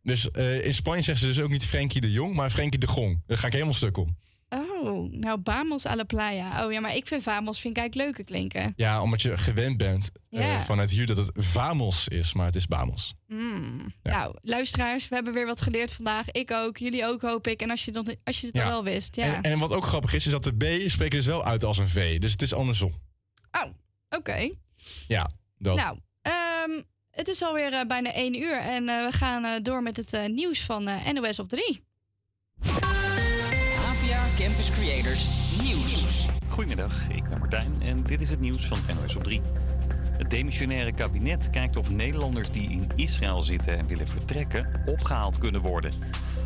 [0.02, 2.86] Dus eh, in Spanje zeggen ze dus ook niet Frenkie de Jong, maar Frenkie de
[2.86, 3.22] Gong.
[3.26, 4.16] Daar ga ik helemaal stuk om.
[4.86, 6.64] Oh, nou, Vamos a la playa.
[6.66, 8.72] Oh ja, maar ik vind Vamos vind ik eigenlijk leuker klinken.
[8.76, 12.66] Ja, omdat je gewend bent eh, vanuit hier dat het vamos is, maar het is
[12.68, 13.14] vamos.
[13.26, 13.92] Mm.
[14.02, 16.30] Nou, luisteraars, we hebben weer wat geleerd vandaag.
[16.30, 17.60] Ik ook, jullie ook, hoop ik.
[17.60, 18.62] En als je, als je het Ja.
[18.64, 19.34] al wel wist, ja.
[19.34, 21.78] En, en wat ook grappig is, is dat de B spreken dus wel uit als
[21.78, 22.18] een V.
[22.18, 22.92] Dus het is andersom.
[23.50, 23.70] Oh,
[24.18, 24.50] oké.
[25.08, 25.76] Ja, dat.
[25.76, 29.96] Nou, ehm, het is alweer eh, bijna één uur en eh, we gaan door met
[29.96, 31.84] het nieuws van NOS op 3.
[34.38, 35.28] Campus Creators
[35.62, 36.26] Nieuws.
[36.48, 39.40] Goedemiddag, ik ben Martijn en dit is het nieuws van NOS op 3.
[40.18, 45.60] Het demissionaire kabinet kijkt of Nederlanders die in Israël zitten en willen vertrekken opgehaald kunnen
[45.60, 45.92] worden.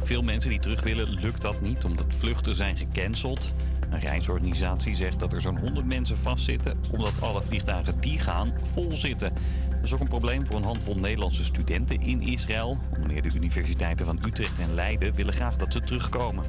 [0.03, 3.53] Veel mensen die terug willen lukt dat niet omdat vluchten zijn gecanceld.
[3.91, 8.93] Een reisorganisatie zegt dat er zo'n 100 mensen vastzitten omdat alle vliegtuigen die gaan vol
[8.93, 9.33] zitten.
[9.71, 12.79] Dat is ook een probleem voor een handvol Nederlandse studenten in Israël.
[12.95, 16.45] Onder meer de universiteiten van Utrecht en Leiden willen graag dat ze terugkomen.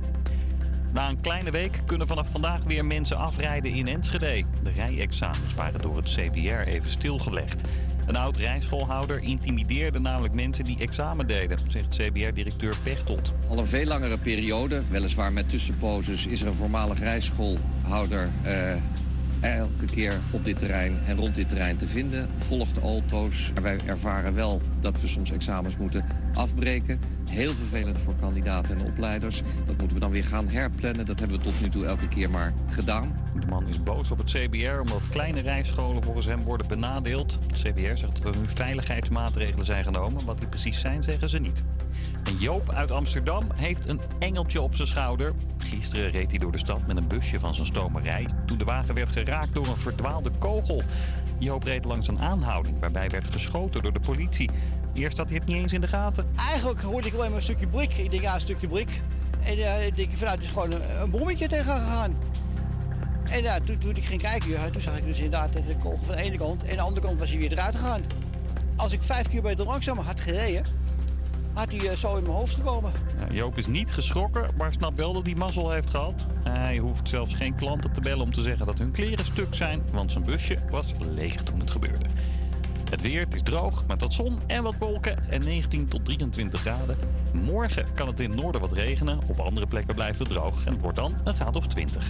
[0.93, 4.43] Na een kleine week kunnen vanaf vandaag weer mensen afrijden in Enschede.
[4.63, 7.63] De rijexamens waren door het CBR even stilgelegd.
[8.05, 13.33] Een oud rijschoolhouder intimideerde namelijk mensen die examen deden, zegt CBR-directeur Pechtold.
[13.49, 18.73] Al een veel langere periode, weliswaar met tussenposes, is er een voormalig rijschoolhouder eh,
[19.41, 22.29] elke keer op dit terrein en rond dit terrein te vinden.
[22.37, 22.81] Volgt.
[23.53, 26.99] Maar wij ervaren wel dat we soms examens moeten afbreken.
[27.29, 29.41] Heel vervelend voor kandidaten en opleiders.
[29.65, 31.05] Dat moeten we dan weer gaan herplannen.
[31.05, 33.19] Dat hebben we tot nu toe elke keer maar gedaan.
[33.39, 37.37] De man is boos op het CBR omdat kleine rijscholen volgens hem worden benadeeld.
[37.47, 40.25] Het CBR zegt dat er nu veiligheidsmaatregelen zijn genomen.
[40.25, 41.63] Wat die precies zijn, zeggen ze niet.
[42.37, 45.33] Joop uit Amsterdam heeft een engeltje op zijn schouder.
[45.57, 48.27] Gisteren reed hij door de stad met een busje van zijn stomerij...
[48.45, 50.83] toen de wagen werd geraakt door een verdwaalde kogel.
[51.39, 54.49] Joop reed langs een aanhouding waarbij werd geschoten door de politie.
[54.93, 56.27] Eerst had hij het niet eens in de gaten.
[56.49, 57.97] Eigenlijk hoorde ik alleen maar een stukje brik.
[57.97, 59.01] Ik denk, ja, een stukje brik.
[59.43, 62.17] En eh, ik denk, van, nou, is gewoon een, een bommetje tegen gegaan.
[63.31, 66.15] En ja, toen, toen ik ging kijken, toen zag ik dus inderdaad de kogel van
[66.15, 66.63] de ene kant.
[66.63, 68.01] En de andere kant was hij weer eruit gegaan.
[68.75, 70.63] Als ik vijf kilometer langzamer had gereden,
[71.61, 72.91] had hij eh, zo in mijn hoofd gekomen.
[73.19, 76.27] Ja, Joop is niet geschrokken, maar snapt wel dat hij mazzel heeft gehad.
[76.43, 79.83] Hij hoeft zelfs geen klanten te bellen om te zeggen dat hun kleren stuk zijn,
[79.91, 82.05] want zijn busje was leeg toen het gebeurde.
[82.89, 86.59] Het weer, het is droog, met wat zon en wat wolken en 19 tot 23
[86.59, 86.97] graden.
[87.33, 90.73] Morgen kan het in het noorden wat regenen, op andere plekken blijft het droog en
[90.73, 92.07] het wordt dan een graad of 20.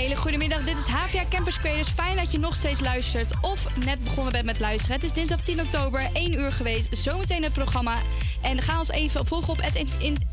[0.00, 0.64] Hele goede middag.
[0.64, 1.88] Dit is HVA Campus Creators.
[1.88, 4.96] Fijn dat je nog steeds luistert of net begonnen bent met luisteren.
[4.96, 6.88] Het is dinsdag 10 oktober, 1 uur geweest.
[6.90, 7.96] Zometeen het programma.
[8.42, 9.78] En ga ons even volgen op het,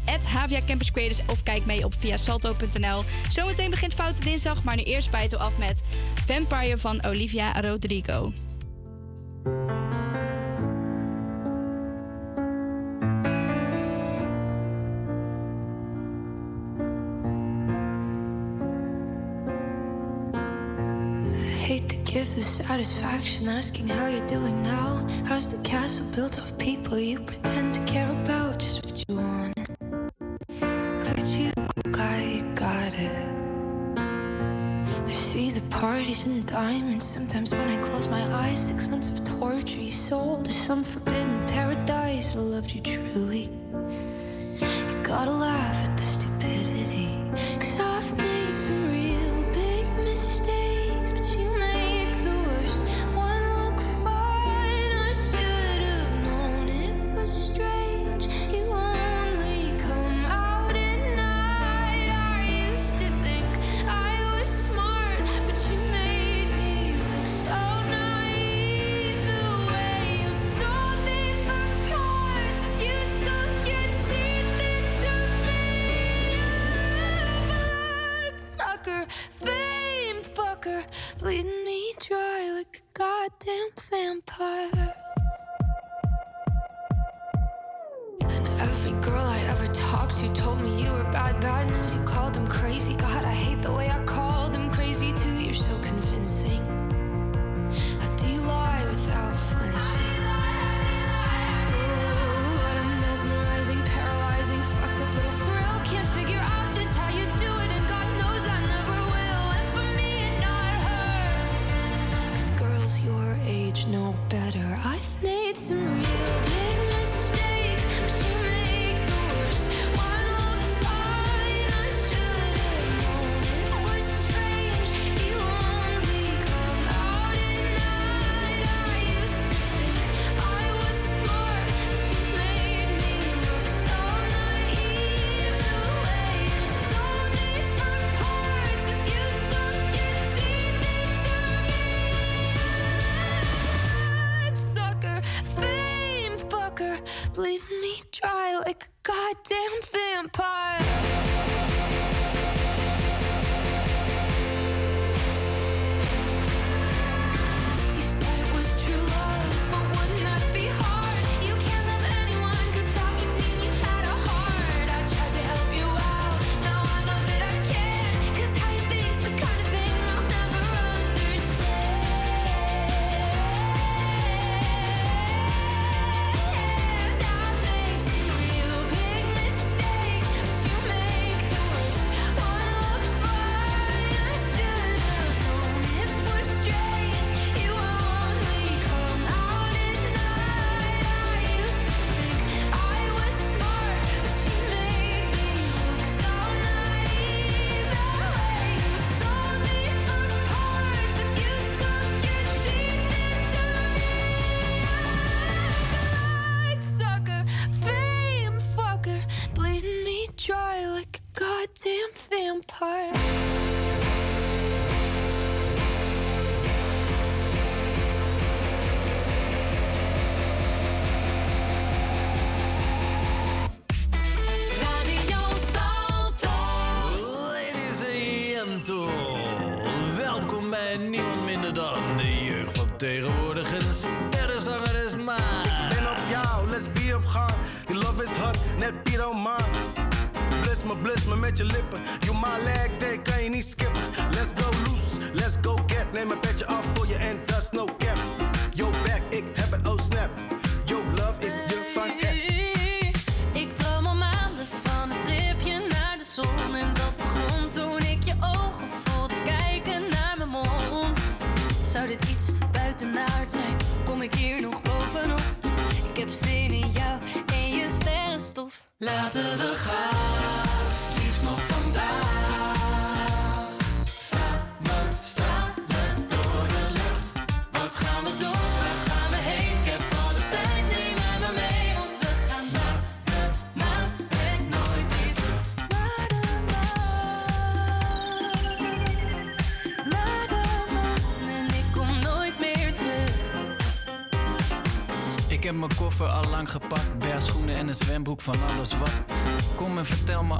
[0.05, 3.03] het HVA Campus Creators of kijk mee op via salto.nl.
[3.29, 5.83] Zometeen begint Foute Dinsdag, maar nu eerst bijten af met
[6.25, 8.33] Vampire van Olivia Rodrigo.
[22.27, 25.05] give the satisfaction asking how you're doing now.
[25.25, 28.59] How's the castle built of people you pretend to care about?
[28.59, 29.57] Just what you want.
[31.05, 31.51] Look at you,
[31.95, 33.27] I got it.
[35.07, 37.05] I see the parties and diamonds.
[37.05, 41.47] Sometimes when I close my eyes, six months of torture you sold to some forbidden
[41.47, 42.35] paradise.
[42.35, 43.49] I loved you truly.
[44.59, 46.16] You gotta laugh at this.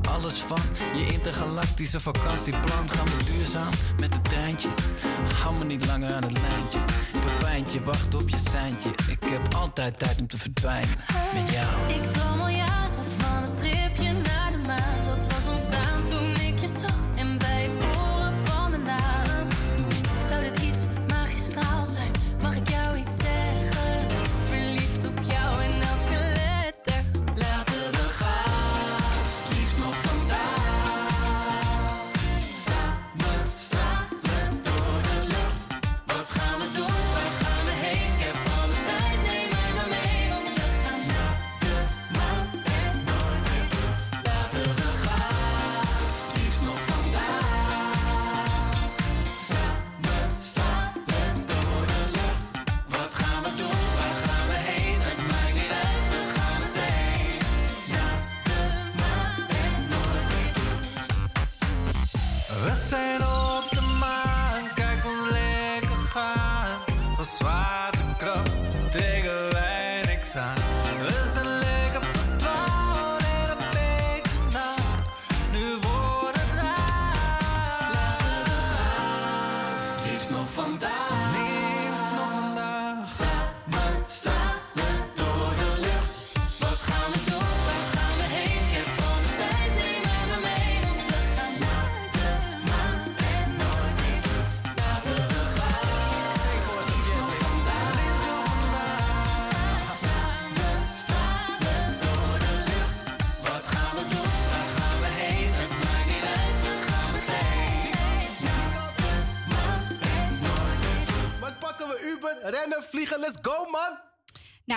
[0.01, 0.57] alles van.
[0.95, 2.89] Je intergalactische vakantieplan.
[2.89, 4.69] Gaan we duurzaam met het treintje.
[5.43, 6.79] Hou me niet langer aan het lijntje.
[7.11, 8.89] Pepijntje, wacht op je seintje.
[8.89, 10.97] Ik heb altijd tijd om te verdwijnen.
[11.33, 11.93] Met jou.
[11.93, 12.17] Ik.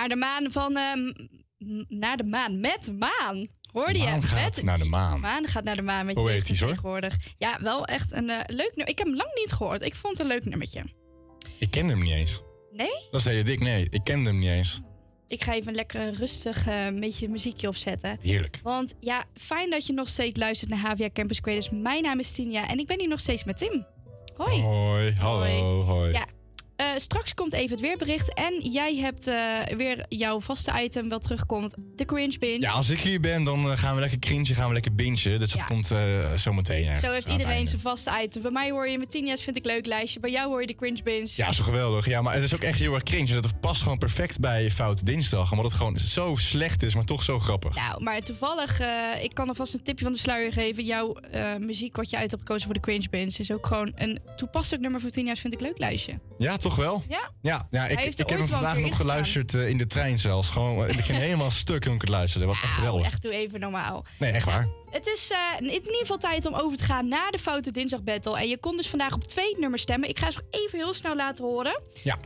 [0.01, 0.77] Naar de maan van...
[0.77, 1.12] ehm,
[1.89, 2.60] naar de maan.
[2.60, 3.47] Met maan.
[3.72, 4.05] Hoorde je?
[4.05, 5.20] Maan gaat met naar de maan.
[5.20, 7.16] Maan gaat naar de maan met Hoe je heet tegenwoordig.
[7.39, 8.89] Ja, wel echt een eh, leuk nummer.
[8.89, 9.82] Ik heb hem lang niet gehoord.
[9.82, 10.85] Ik vond het een leuk nummertje.
[11.59, 12.40] Ik kende hem niet eens.
[12.72, 13.09] Nee?
[13.10, 13.60] Dat de hele dik.
[13.60, 14.81] Nee, ik kende hem niet eens.
[15.28, 18.18] Ik ga even een lekker rustig eh, beetje muziekje opzetten.
[18.22, 18.60] Heerlijk.
[18.62, 21.70] Want ja, fijn dat je nog steeds luistert naar HVA Campus Creators.
[21.70, 23.86] Mijn naam is Tinja en ik ben hier nog steeds met Tim.
[24.36, 24.60] Hoi.
[24.60, 26.12] Hoi, hallo, hoi.
[26.12, 26.27] Ja,
[26.81, 28.35] eh, straks komt even het weerbericht.
[28.35, 31.74] En jij hebt eh, weer jouw vaste item wel terugkomt.
[31.97, 32.61] De cringe binge.
[32.61, 35.39] Ja, als ik hier ben, dan eh, gaan we lekker cringen, gaan we lekker bingen.
[35.39, 36.97] Dus dat komt eh, zo meteen.
[36.97, 38.43] Zo heeft iedereen zijn vaste item.
[38.43, 40.20] Bij mij hoor je met Tinja's vind ik leuk lijstje.
[40.20, 41.28] Bij jou hoor je de cringe binge.
[41.36, 42.07] Ja, zo geweldig.
[42.07, 43.40] Ja, maar het is ook echt heel erg cringe.
[43.40, 45.51] Dat past gewoon perfect bij Fout Dinsdag.
[45.51, 47.74] Omdat het gewoon zo slecht is, maar toch zo grappig.
[47.74, 48.81] Nou, maar toevallig,
[49.23, 50.85] ik kan alvast een tipje van de sluier geven.
[50.85, 51.16] Jouw
[51.59, 54.82] muziek wat je uit hebt gekozen voor de cringe binge is ook gewoon een toepasselijk
[54.82, 56.19] nummer voor Tinja's vind ik leuk lijstje.
[56.39, 57.05] Ja, toch wel?
[57.09, 57.30] Ja?
[57.42, 60.51] Ja, ja ik, ik heb hem een vandaag nog geluisterd eh, in de trein zelfs.
[60.51, 62.47] Gewoon, eh, ik ging helemaal stuk toen ik het luisterde.
[62.47, 63.06] Dat was echt geweldig.
[63.06, 64.05] Echt, doe even normaal.
[64.18, 64.66] Nee, echt waar.
[64.90, 68.02] Het is eh, in ieder geval tijd om over te gaan naar de Foute Dinsdag
[68.02, 68.38] Battle.
[68.38, 70.09] En je kon dus vandaag op twee nummers stemmen.
[70.09, 71.80] Ik ga ze nog even heel snel laten horen.
[72.02, 72.18] Ja.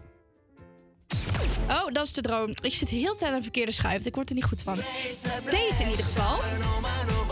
[1.68, 2.52] Oh, dat is de droom.
[2.62, 4.06] Ik zit heel tijd aan de verkeerde schuif.
[4.06, 4.76] Ik word er niet goed van.
[5.50, 6.38] Deze in ieder geval.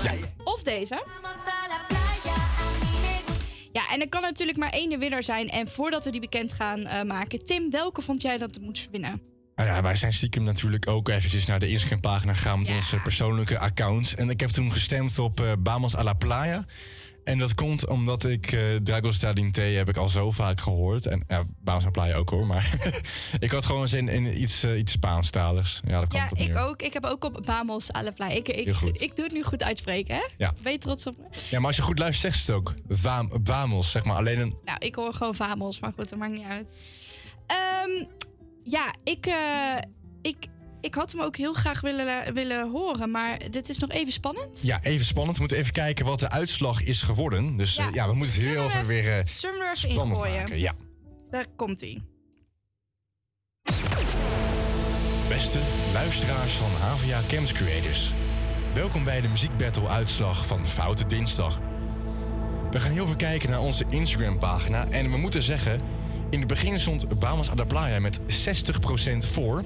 [0.03, 0.13] Ja.
[0.45, 1.03] Of deze.
[3.73, 5.49] Ja, en er kan natuurlijk maar één de winnaar zijn.
[5.49, 7.45] En voordat we die bekend gaan eh, maken...
[7.45, 9.23] Tim, welke vond jij dat moet winnen?
[9.55, 13.59] Nou ja, wij zijn stiekem natuurlijk ook eventjes naar de Instagram-pagina gegaan met onze persoonlijke
[13.59, 14.15] accounts.
[14.15, 16.65] En ik heb toen gestemd op eh Bamos a la Playa.
[17.25, 21.07] En dat komt omdat ik eh Dragos Stadinte heb ik al zo vaak gehoord.
[21.07, 22.75] En ja, Bamos a la Playa ook hoor, maar
[23.39, 25.81] ik had gewoon zin in iets, eh, iets Spaanstaligs.
[25.87, 26.83] Ja, dat kwam Ja, ik ook.
[26.83, 28.35] Ik heb ook op la Playa.
[28.35, 30.23] Ik, ik, ik doe het nu goed uitspreken, hè?
[30.37, 30.53] Ja.
[30.63, 31.25] Ben je trots op me?
[31.51, 32.75] Ja, maar als je goed luistert, zegt ze het ook.
[32.89, 34.17] Va Vamos, zeg maar.
[34.17, 34.55] Alleen een...
[34.65, 36.75] Nou, ik hoor gewoon Vamos, maar goed, dat maakt niet uit.
[37.47, 38.05] Ehm,
[38.65, 39.79] ja, ik, eh,
[40.23, 40.47] ik,
[40.83, 44.63] ik had hem ook heel graag willen, willen horen, maar dit is nog even spannend.
[44.63, 45.35] Ja, even spannend.
[45.35, 47.57] We moeten even kijken wat de uitslag is geworden.
[47.57, 50.37] Dus ja, ja we moeten het heel even weer eh, er even spannend ingooien?
[50.37, 50.59] maken.
[50.59, 50.75] Ja.
[51.31, 52.03] Daar komt hij.
[55.29, 55.59] Beste
[55.93, 58.13] luisteraars van HVA Camps Creators.
[58.75, 61.61] Welkom bij de muziekbattle uitslag van Foute Dinsdag.
[62.71, 64.89] We gaan heel veel kijken naar onze Instagram pagina.
[64.89, 65.81] En we moeten zeggen,
[66.31, 68.23] in het begin stond Bamas a la Playa met 60%
[69.19, 69.63] voor.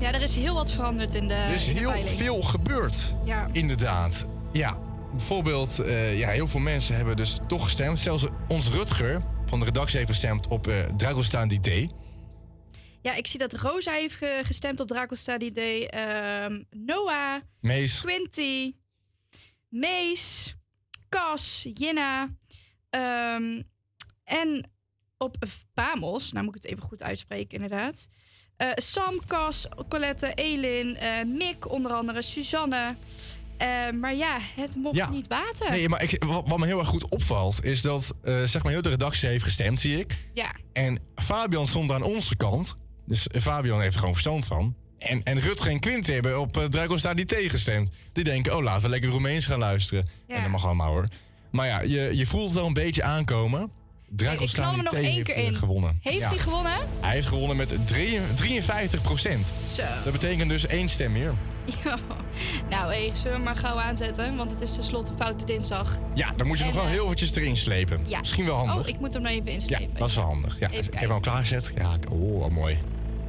[0.00, 2.16] Ja, er is heel wat veranderd in de, Er is heel peiling.
[2.16, 3.14] veel gebeurd.
[3.24, 3.48] Ja.
[3.52, 4.24] Inderdaad.
[4.52, 4.78] Ja,
[5.10, 7.98] bijvoorbeeld, eh, ja, heel veel mensen hebben dus toch gestemd.
[7.98, 11.86] Zelfs ons Rutger van de redactie heeft gestemd op eh Dragostaan DT.
[13.02, 15.84] Ja, ik zie dat Rosa heeft ge- gestemd op Dracosta die Day.
[15.86, 17.40] ehm, Noah.
[17.60, 18.00] Mees.
[18.00, 18.74] Quinty.
[19.68, 20.54] Mees.
[21.08, 21.66] Cas.
[21.74, 22.28] Jinna.
[22.90, 23.62] ehm,
[24.24, 24.70] en
[25.18, 25.36] op
[25.74, 26.32] Pamos.
[26.32, 28.08] Nou moet ik het even goed uitspreken inderdaad.
[28.64, 32.94] Eh, Sam, Cas, Colette, Elin, eh, Mick onder andere, Suzanne.
[33.56, 33.68] Eh,
[34.00, 35.10] maar ja, het mocht Ja.
[35.10, 35.70] niet baten.
[35.70, 38.14] Nee, maar ik, wat, wat me heel erg goed opvalt, is dat
[38.44, 40.18] zeg maar heel de redactie heeft gestemd, zie ik.
[40.34, 40.54] Ja.
[40.72, 42.76] En Fabian stond aan onze kant.
[43.06, 44.74] Dus Fabian heeft er gewoon verstand van.
[44.98, 47.90] En, en Rutger en Quint hebben op uh, Dragostar die tegengestemd.
[48.12, 50.08] Die denken, oh, laten we lekker Roemeens gaan luisteren.
[50.28, 50.34] Ja.
[50.34, 51.08] En dat mag allemaal hoor.
[51.50, 53.70] Maar ja, je, je voelt het wel een beetje aankomen.
[54.16, 55.54] Ik knal hem nog één heeft keer eh, in.
[55.54, 55.98] gewonnen.
[56.00, 56.28] Heeft Ja.
[56.28, 56.72] hij gewonnen?
[57.00, 57.74] Hij heeft gewonnen met
[58.36, 59.52] 53 procent.
[59.74, 59.82] Zo.
[60.04, 61.34] Dat betekent dus één stem meer.
[61.84, 61.98] Ja.
[62.70, 64.36] Nou, hé, zullen we maar gauw aanzetten?
[64.36, 65.98] Want het is tenslotte foute dinsdag.
[66.14, 68.00] Ja, dan moet je En, nog wel eh, heel eventjes erin slepen.
[68.06, 68.18] Ja.
[68.18, 68.76] Misschien wel handig.
[68.76, 69.98] Oh, ik moet hem nog even ja, inslepen.
[69.98, 70.58] dat is wel handig.
[70.58, 71.72] Ja, Even ik heb hem al klaargezet.
[71.76, 72.78] Ja, ik- oh, wat mooi.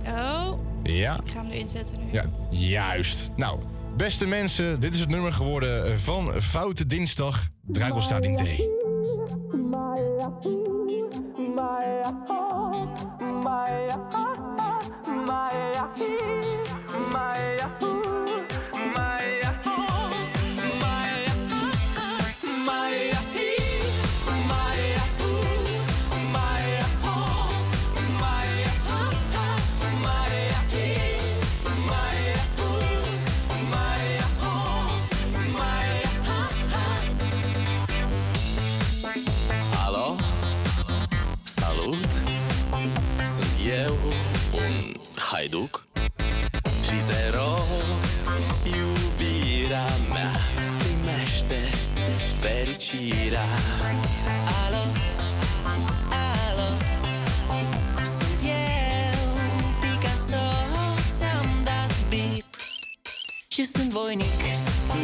[0.08, 0.52] Oh,
[0.84, 2.04] Ja, ik ga hem erin zetten nu.
[2.12, 3.30] ja, juist.
[3.36, 3.60] Nou,
[3.98, 8.70] beste mensen, dit is het nummer geworden eh, van Foute Dinsdag, Dragostar in Thee.
[11.86, 12.88] my,
[13.22, 16.74] Maya, my, my, my, my,
[17.12, 17.95] my, my,
[63.56, 64.42] și sunt voinic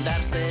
[0.03, 0.50] Dar se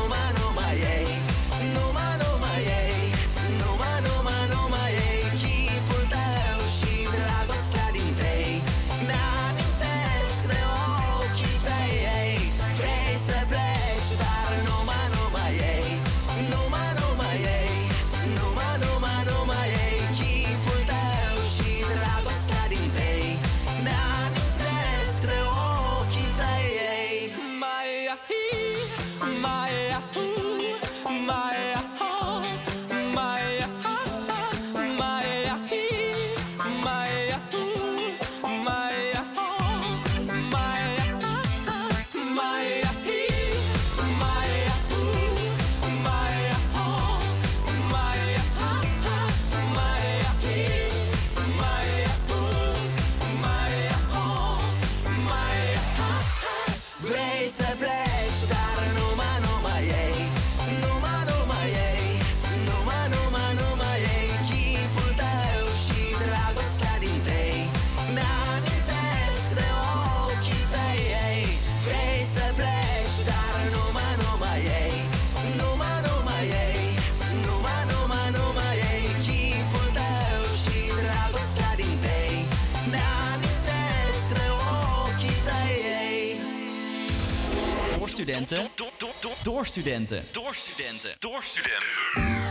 [89.43, 90.23] door, studenten.
[90.31, 91.15] Door studenten.
[91.19, 92.50] Door studenten.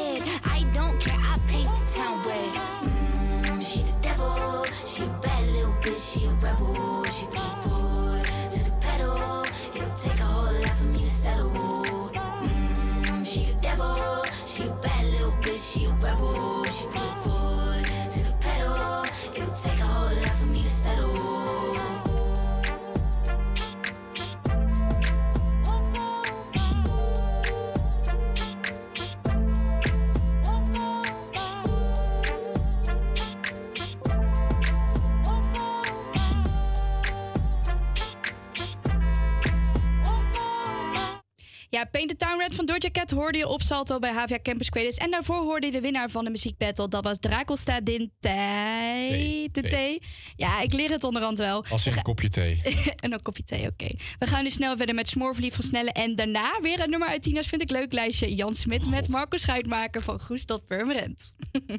[42.01, 44.97] Paint the Town Red van Doja Cat hoorde je op Salto bij HVA Campus Creators.
[44.97, 46.87] En daarvoor hoorde je de winnaar van de muziekbattle.
[46.87, 49.49] Dat was Drakelstadin Thee.
[49.51, 50.01] De thee.
[50.35, 51.65] Ja, ik leer het onderhand wel.
[51.69, 52.61] Als in een kopje thee.
[53.03, 53.87] en een kopje thee, oké.
[54.19, 55.91] We gaan nu snel verder met Smoorverlief van Snelle.
[55.91, 58.35] En daarna weer een nummer uit Tina's Vind ik Leuk lijstje.
[58.35, 61.35] Jan Smit met Marco Schuitmaker van Goes tot Purmerend.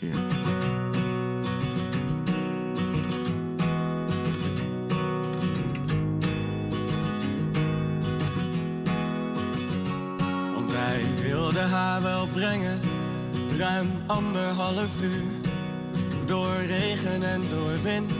[0.00, 0.85] Want
[10.76, 12.80] wij wilden haar wel brengen,
[13.58, 15.34] ruim anderhalf uur.
[16.24, 18.12] Door regen en door wind,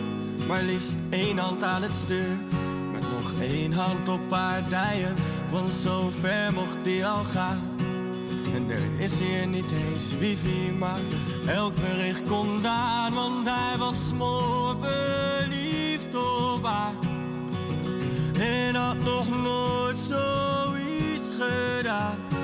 [0.49, 2.37] maar liefst één hand aan het stuur.
[2.93, 5.15] Met nog één hand op haar dijen,
[5.51, 7.61] want zo ver mocht die al gaan.
[8.55, 11.01] En er is hier niet eens wifi, maar
[11.47, 13.15] elk bericht komt aan.
[13.15, 16.15] Want hij was smoor verliefd
[16.55, 16.93] op haar.
[18.39, 22.36] En had nog nooit zoiets gedaan.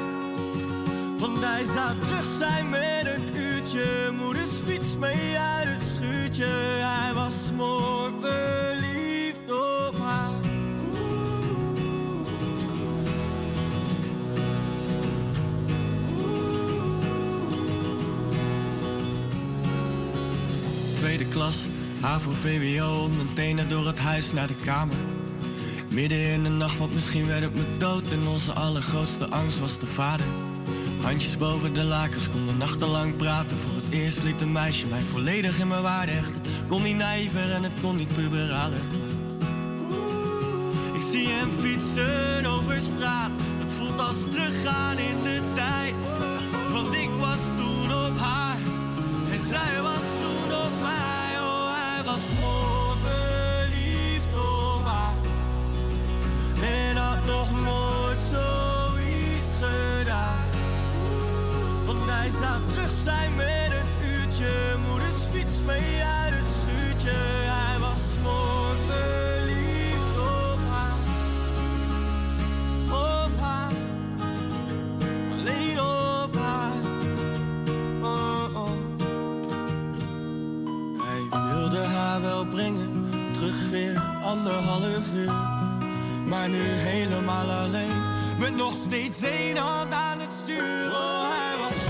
[1.22, 4.10] Want hij zou terug zijn met een uurtje.
[4.18, 6.46] Moeders fiets mee uit het schuurtje.
[6.84, 10.40] Hij was smoor verliefd op haar.
[20.98, 21.56] Tweede klas,
[22.00, 24.96] HAVO, VWO, mijn tenen door het huis naar de kamer.
[25.90, 28.10] Midden in de nacht, want misschien werd het me dood.
[28.10, 30.26] En onze allergrootste angst was de vader.
[31.02, 33.56] Handjes boven de lakens, konden nachtenlang praten.
[33.56, 36.42] Voor het eerst liet een meisje mij volledig in mijn waarde hechten.
[36.68, 38.78] Kon niet naïver en het kon niet puberaler.
[40.94, 43.30] Ik zie hem fietsen over straat.
[43.58, 45.94] Het voelt als teruggaan in de tijd.
[46.72, 48.56] Want ik was toen op haar
[49.32, 51.40] en zij was toen op mij.
[51.40, 55.14] Oh, hij was zo verliefd op haar.
[56.62, 57.50] En had nog
[62.22, 64.76] hij zou terug zijn met een uurtje.
[64.88, 67.18] Moeders fiets mee uit het schuurtje.
[67.58, 70.98] Hij was mooi verliefd op haar.
[73.24, 73.72] Op haar.
[75.38, 76.80] Alleen op haar.
[78.02, 78.70] Oh, oh.
[81.06, 83.06] Hij wilde haar wel brengen.
[83.32, 85.32] Terug weer anderhalf uur.
[86.26, 88.00] Maar nu helemaal alleen.
[88.38, 90.90] Met nog steeds één hand aan het stuur.
[90.92, 91.81] Oh, hij was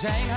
[0.00, 0.29] zijn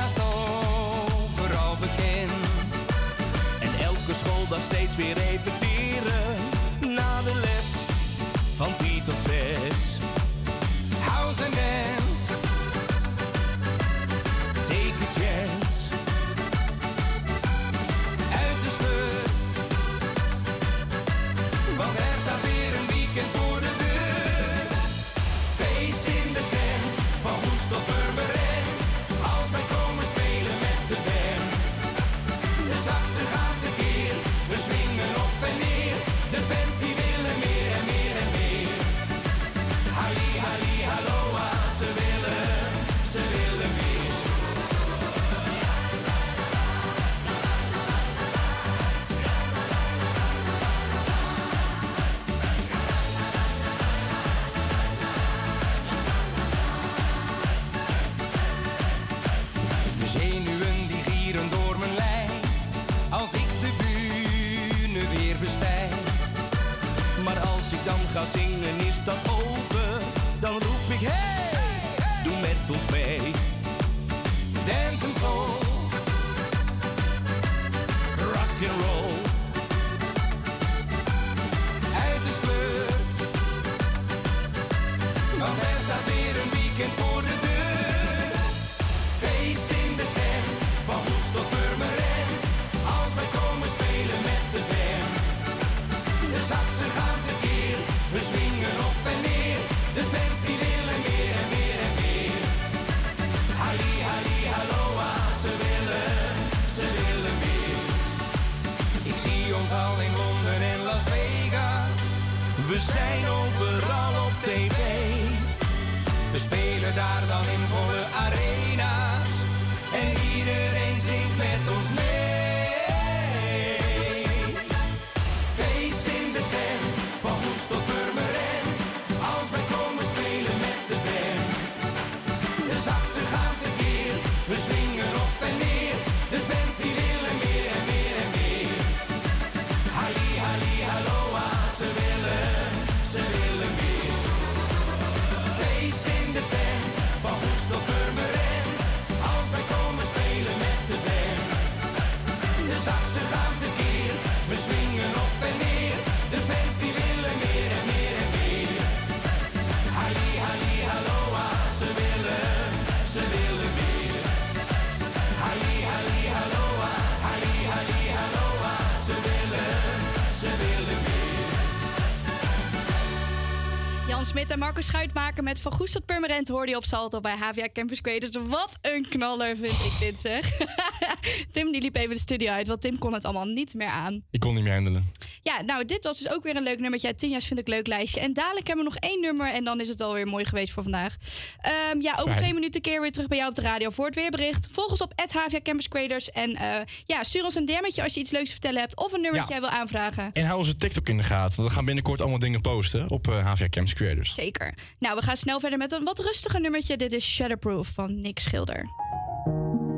[174.13, 177.35] Jan Smit en Marco Schuitmaker met Van Goes tot Purmerend hoorde je op Salto bij
[177.35, 178.31] HVA Campus Creators.
[178.47, 180.57] Wat een knaller vind ik dit zeg.
[181.51, 184.23] Tim die liep even de studio uit, want Tim kon het allemaal niet meer aan.
[184.31, 185.11] Ik kon niet meer handelen.
[185.43, 187.07] Ja, nou dit was dus ook weer een leuk nummertje.
[187.07, 188.19] uit Tinja's vind ik leuk lijstje.
[188.19, 190.83] En dadelijk hebben we nog één nummer en dan is het alweer mooi geweest voor
[190.83, 191.15] vandaag.
[191.61, 192.37] Ehm, ja, over Fijn.
[192.37, 194.67] twee minuten keer weer terug bij jou op de radio voor het weerbericht.
[194.71, 196.31] Volg ons op HVA Campus Creators.
[196.31, 199.13] En eh, ja, stuur ons een DM'tje als je iets leuks te vertellen hebt of
[199.13, 199.59] een nummertje Ja.
[199.59, 200.29] jij wil aanvragen.
[200.33, 201.55] En hou onze TikTok in de gaten.
[201.55, 204.01] want We gaan binnenkort allemaal dingen posten op eh HVA Camps Creators.
[204.21, 204.73] Zeker.
[204.99, 206.97] Nou, we gaan snel verder met een wat rustiger nummertje.
[206.97, 208.85] Dit is Shatterproof van Nick Schilder.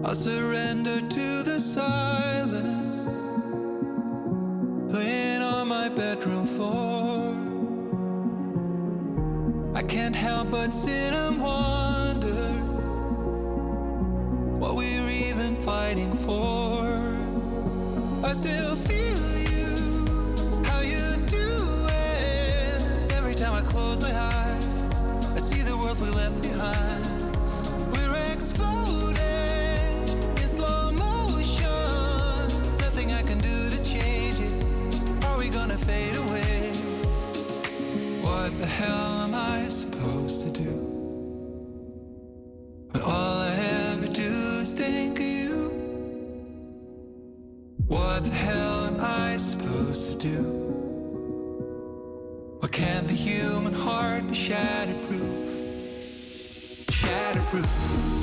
[0.04, 3.06] I surrender to the silence,
[4.88, 7.34] laying on my bedroom floor.
[9.76, 12.64] I can't help but sit and wonder
[14.60, 17.18] what we're even fighting for.
[18.24, 19.35] I still feel
[23.56, 25.02] I close my eyes,
[25.34, 27.06] I see the world we left behind.
[27.90, 29.16] We're exploding
[30.36, 31.68] in slow motion.
[32.80, 35.24] Nothing I can do to change it.
[35.24, 36.74] Are we gonna fade away?
[38.26, 40.74] What the hell am I supposed to do?
[42.92, 45.56] When all I ever do is think of you.
[47.88, 50.85] What the hell am I supposed to do?
[52.66, 55.46] Why can't the human heart be shatterproof?
[56.90, 58.15] Shatterproof.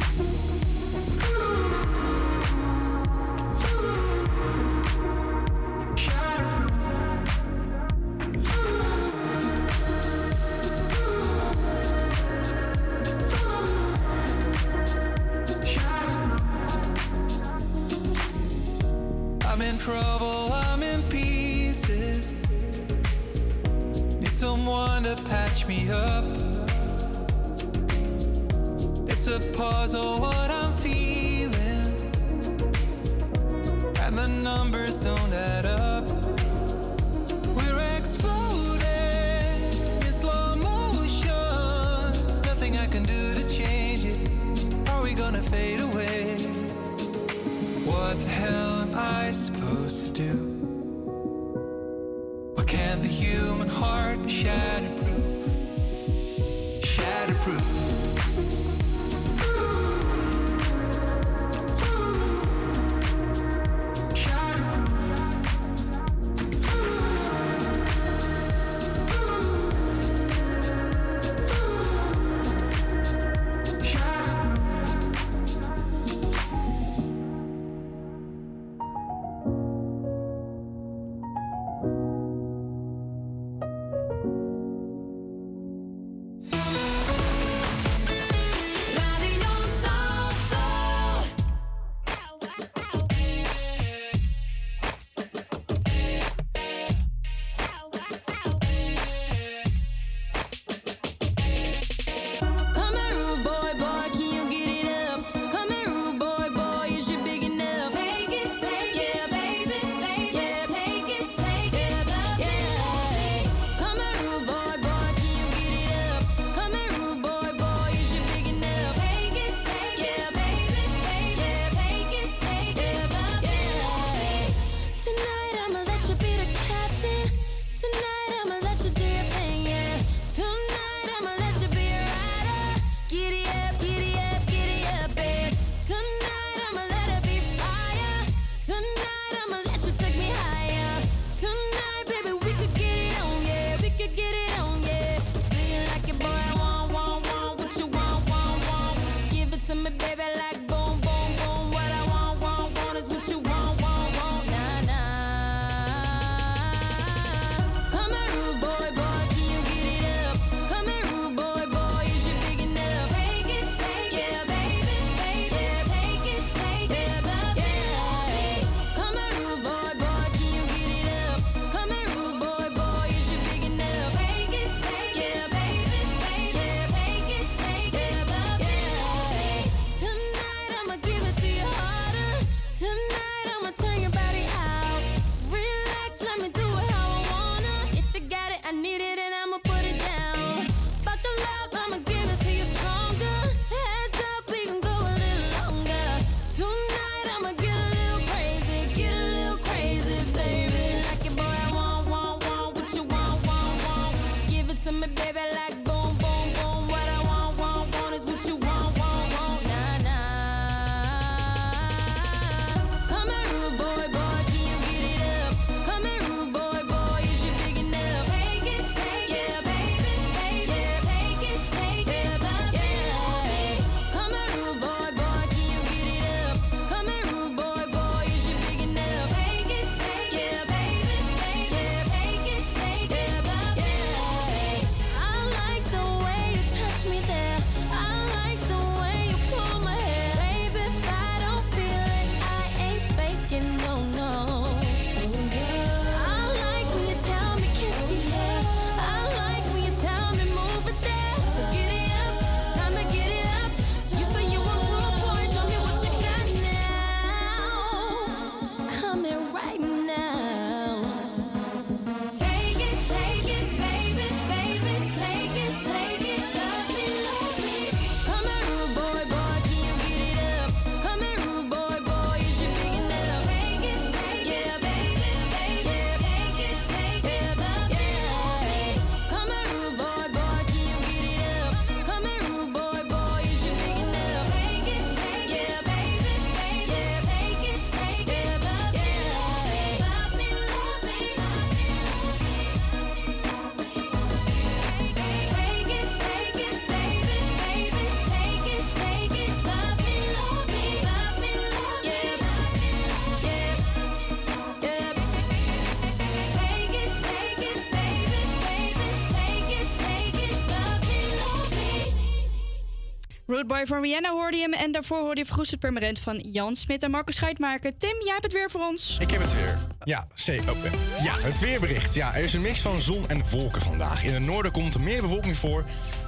[313.52, 314.72] Root Boy van Rihanna hoorde je hem.
[314.72, 317.96] En daarvoor hoorde je Vergoed het Permanent van Jan Smit en Marcus Schuitmaker.
[317.98, 319.16] Tim, jij hebt het weer voor ons.
[319.20, 319.78] Ik heb het weer.
[320.04, 320.48] Ja, C.
[320.48, 320.76] Oh,
[321.22, 322.14] ja, het weerbericht.
[322.14, 324.24] Ja, er is een mix van zon en wolken vandaag.
[324.24, 325.84] In het noorden komt er meer bewolking voor,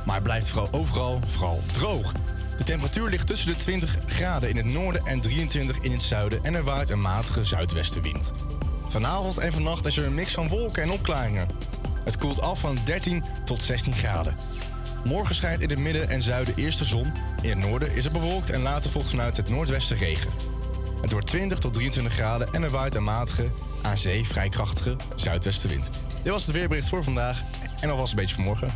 [0.06, 2.12] maar het blijft vooral overal vooral droog.
[2.56, 6.44] De temperatuur ligt tussen de 20 graden in het noorden en 23 in het zuiden
[6.44, 8.32] en er waait een matige zuidwestenwind.
[8.88, 11.48] Vanavond en vannacht is er een mix van wolken en opklaringen.
[12.05, 14.36] Het koelt af van 13 tot 16 graden.
[15.05, 17.12] Morgen schijnt in het midden en zuiden eerst de zon.
[17.43, 20.31] In het noorden is het bewolkt en later volgt vanuit het noordwesten regen.
[21.01, 23.51] Het wordt 20 tot 23 graden en er waait een matige,
[23.82, 25.90] aan zee vrij krachtige zuidwestenwind.
[26.22, 27.43] Dit was het weerbericht voor vandaag
[27.81, 28.68] en alvast een beetje voor morgen.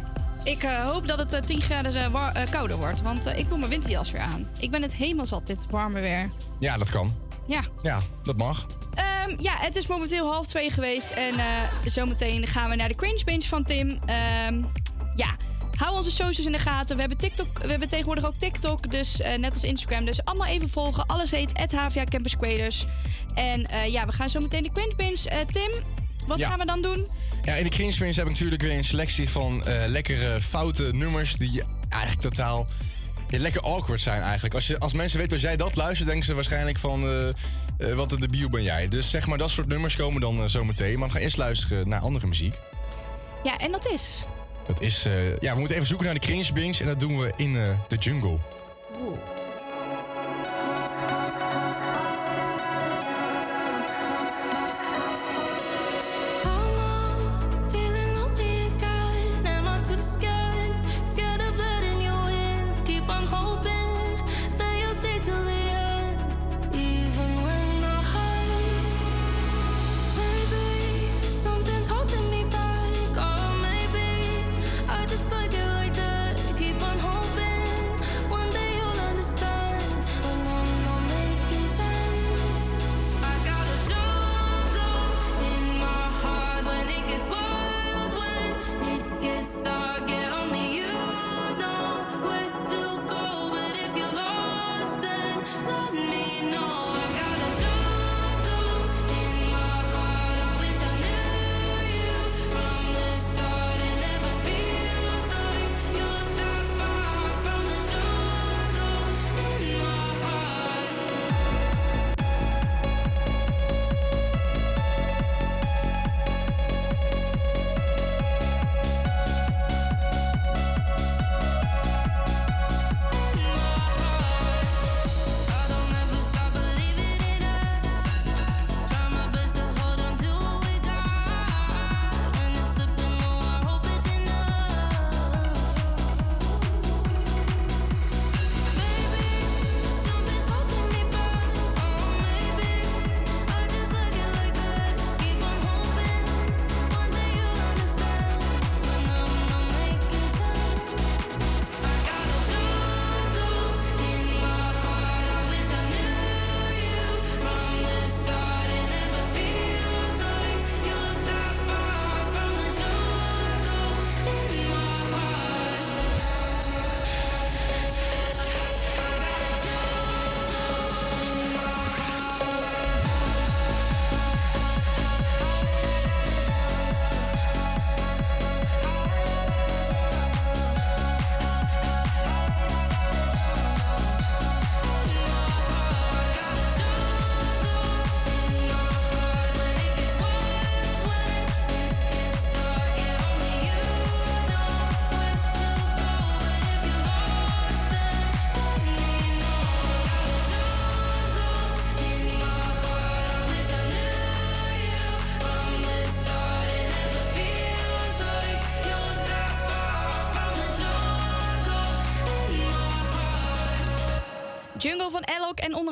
[0.44, 3.48] Ik eh, hoop dat het eh, 10 graden eh, wa- eh, kouder wordt, want ik
[3.48, 4.48] doe mijn winterjas weer aan.
[4.58, 6.30] Ik ben het helemaal zat, dit warme weer.
[6.58, 7.10] Ja, dat kan.
[7.46, 7.60] Ja.
[7.82, 8.66] Ja, dat mag.
[8.94, 11.10] Ehm, ja, het is momenteel half twee geweest.
[11.10, 11.34] En
[11.84, 13.98] zometeen gaan we naar de Cringe Bench van Tim.
[14.06, 14.60] Ehm,
[15.16, 15.36] ja,
[15.78, 16.94] hou onze socials in de gaten.
[16.94, 20.04] We hebben, TikTok, we hebben tegenwoordig ook TikTok, dus eh, net als Instagram.
[20.04, 21.06] Dus allemaal even volgen.
[21.06, 22.86] Alles heet HVA Campus Creators.
[23.34, 25.24] En eh, ja, we gaan zometeen de Cringe Bench.
[25.24, 25.70] Eh, Tim,
[26.26, 26.48] wat Ja.
[26.48, 27.06] gaan we dan doen?
[27.44, 31.36] Ja, in de Cringe Wins heb ik natuurlijk weer een selectie van lekkere foute nummers
[31.36, 32.66] die eigenlijk totaal
[33.28, 34.54] ja, lekker awkward zijn eigenlijk.
[34.54, 37.04] Als, je, als mensen weten als jij dat luistert, denken ze waarschijnlijk van
[37.78, 38.88] wat een debiel ben jij.
[38.88, 40.98] Dus zeg maar dat soort nummers komen dan eh, zometeen.
[40.98, 42.54] Maar we gaan eerst luisteren naar andere muziek.
[43.42, 44.24] Ja, en dat is...
[44.68, 47.18] Dat is, eh, ja, we moeten even zoeken naar de Cringe Bings en dat doen
[47.18, 48.38] we in eh, de jungle.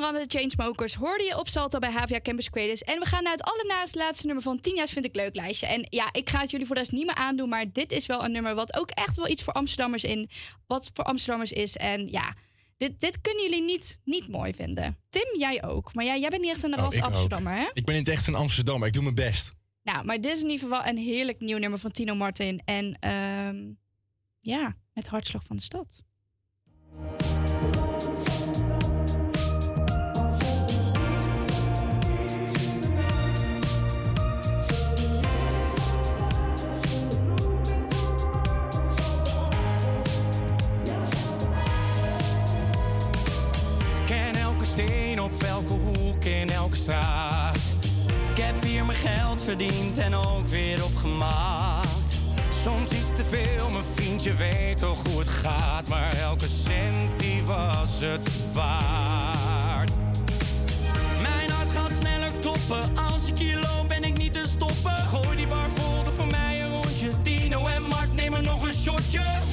[0.07, 2.81] Andere de Chainsmokers hoorde je op Salto bij HVA Campus Creators.
[2.81, 5.67] En we gaan naar het allernaast laatste nummer van 10 jaar vind ik leuk lijstje.
[5.67, 8.05] En ja, ik ga het jullie voor de rest niet meer aandoen, maar dit is
[8.05, 10.29] wel een nummer wat ook echt wel iets voor Amsterdammers in,
[10.67, 11.75] wat voor Amsterdammers is.
[11.75, 12.33] En ja,
[12.77, 14.97] dit, dit kunnen jullie niet, niet mooi vinden.
[15.09, 15.93] Tim, jij ook.
[15.93, 17.03] Maar ja, jij bent niet echt een Oh, ras ook.
[17.03, 17.69] Amsterdammer, hè?
[17.73, 19.51] Ik ben niet echt een Amsterdammer, ik doe mijn best.
[19.83, 22.61] Nou, maar dit is in ieder geval een heerlijk nieuw nummer van Tino Martin.
[22.65, 23.71] En ehm,
[24.39, 26.01] ja, met Hartslag van de Stad.
[46.89, 51.87] Ik heb hier mijn geld verdiend en ook weer opgemaakt.
[52.63, 55.87] Soms iets te veel, mijn vriendje weet toch hoe het gaat.
[55.87, 59.91] Maar elke cent die was het waard.
[61.21, 62.97] Mijn hart gaat sneller kloppen.
[63.13, 64.91] Als ik hier loop ben ik niet te stoppen.
[64.91, 67.21] Gooi die bar vol, voor mij een rondje.
[67.21, 69.46] Tino en Mart nemen nog een shotje.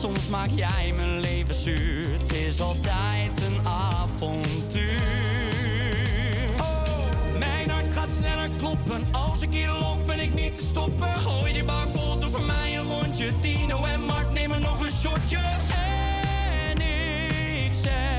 [0.00, 2.12] Soms maak jij mijn leven zuur.
[2.12, 5.00] Het is altijd een avontuur.
[6.60, 9.06] Oh, mijn hart gaat sneller kloppen.
[9.12, 11.08] Als ik hier loop, ben ik niet te stoppen.
[11.08, 13.38] Gooi die bar vol, doe voor mij een rondje.
[13.40, 15.38] Tino en Mark nemen nog een shotje.
[16.66, 16.80] En
[17.64, 18.17] ik zeg,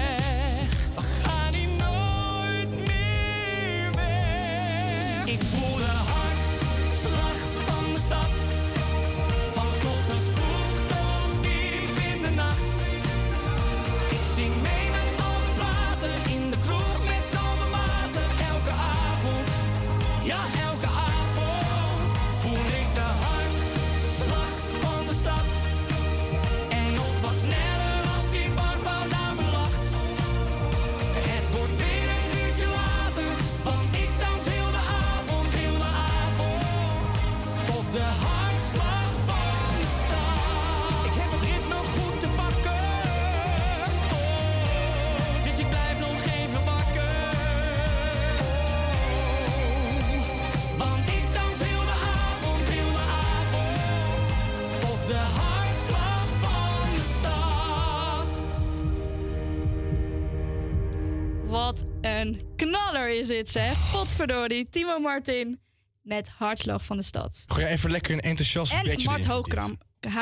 [62.91, 63.91] knaller is dit, zeg.
[63.91, 65.59] Potverdorie, Timo Martin
[66.01, 67.43] met Hartslag van de Stad.
[67.47, 69.25] Gooi even lekker een enthousiast En bedje Mart.
[69.25, 69.77] Hoogkram.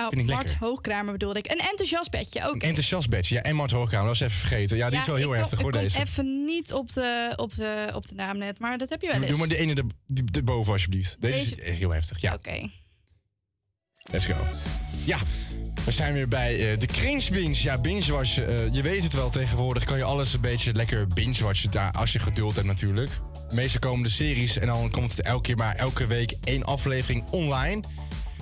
[0.09, 0.53] Ik Mart.
[0.53, 1.51] Hoogkramer bedoelde ik.
[1.51, 2.53] Een enthousiast bedje ook.
[2.53, 3.35] Een enthousiast bedje.
[3.35, 4.77] Ja, en Mart Hoogkamer, dat was even vergeten.
[4.77, 5.99] Ja, die is wel heel ik heftig hoor, ik deze.
[5.99, 9.15] even niet op de, op, de, op de naam net, maar dat heb je wel
[9.15, 9.27] eens.
[9.29, 11.15] doe maar de ene er- erboven alsjeblieft.
[11.19, 12.33] Deze, Deze- is heel heftig, ja.
[12.33, 12.69] Oké.
[14.11, 14.35] Let's go.
[15.05, 15.17] Ja,
[15.85, 17.63] we zijn weer bij eh, de Cringe Binge.
[17.63, 18.47] Ja, binge-watchen.
[18.47, 21.71] eh, je weet het wel, tegenwoordig kan je alles een beetje lekker binge-watchen.
[21.71, 23.09] Daar, als je geduld hebt natuurlijk.
[23.49, 27.29] Meestal komen de series en dan komt het elke keer maar elke week één aflevering
[27.29, 27.81] online.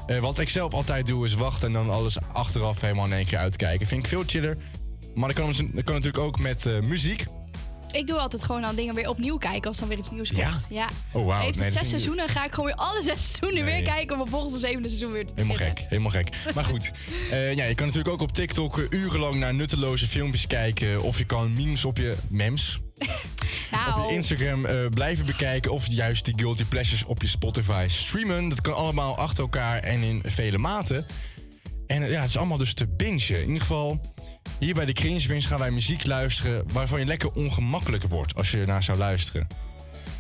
[0.08, 3.26] Eh, wat ik zelf altijd doe is wachten en dan alles achteraf helemaal in één
[3.26, 3.88] keer uitkijken.
[3.88, 4.58] Vind ik veel chiller.
[5.14, 7.26] Maar dat kan, dat kan natuurlijk ook met muziek.
[7.96, 10.40] Ik doe altijd gewoon dan dingen weer opnieuw kijken als dan weer iets nieuws komt.
[10.40, 10.58] Ja?
[10.70, 10.90] ja.
[11.12, 11.42] Oh, wauw.
[11.42, 13.74] Heeft Nee, het dat zes seizoenen, ga ik gewoon weer alle zes seizoenen Nee.
[13.74, 16.30] weer kijken om vervolgens het zevende seizoen weer te Helemaal gek, helemaal gek.
[16.56, 16.92] Maar goed,
[17.32, 21.02] eh, ja, je kan natuurlijk ook op TikTok urenlang naar nutteloze filmpjes kijken.
[21.02, 22.80] Of je kan memes op je memes.
[23.72, 24.02] Nou.
[24.02, 25.72] Op je Instagram eh, blijven bekijken.
[25.72, 28.50] Of juist die guilty pleasures op je Spotify streamen.
[28.50, 31.06] Dat kan allemaal achter elkaar en in vele maten.
[31.88, 33.42] En ja, het is allemaal dus te bingen.
[33.42, 34.00] In ieder geval,
[34.60, 36.64] hier bij de Cringe Binge gaan wij muziek luisteren...
[36.74, 39.48] waarvan je lekker ongemakkelijk wordt als je naar zou luisteren.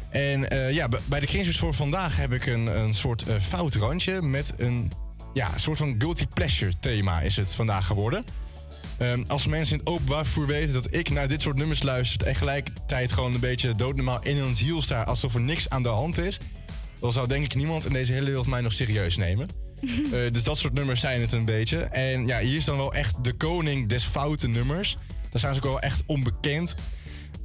[0.09, 3.35] En eh, ja, bij de Cringe Binge voor vandaag heb ik een, een soort eh,
[3.39, 4.21] fout randje...
[4.21, 4.91] met een
[5.33, 8.23] ja, soort van guilty pleasure thema is het vandaag geworden.
[8.97, 12.27] Ehm, als mensen in het openbaar vervoer weten dat ik naar dit soort nummers luister...
[12.27, 15.03] en gelijkertijd gewoon een beetje doodnormaal in hun ziel sta...
[15.03, 16.37] alsof er niks aan de hand is...
[16.99, 19.64] dan zou denk ik niemand in deze hele wereld mij nog serieus nemen.
[19.81, 21.77] Eh, dus dat soort nummers zijn het een beetje.
[21.79, 24.97] En ja, hier is dan wel echt de koning des foute nummers.
[25.29, 26.73] Daar staan ze ook wel echt onbekend.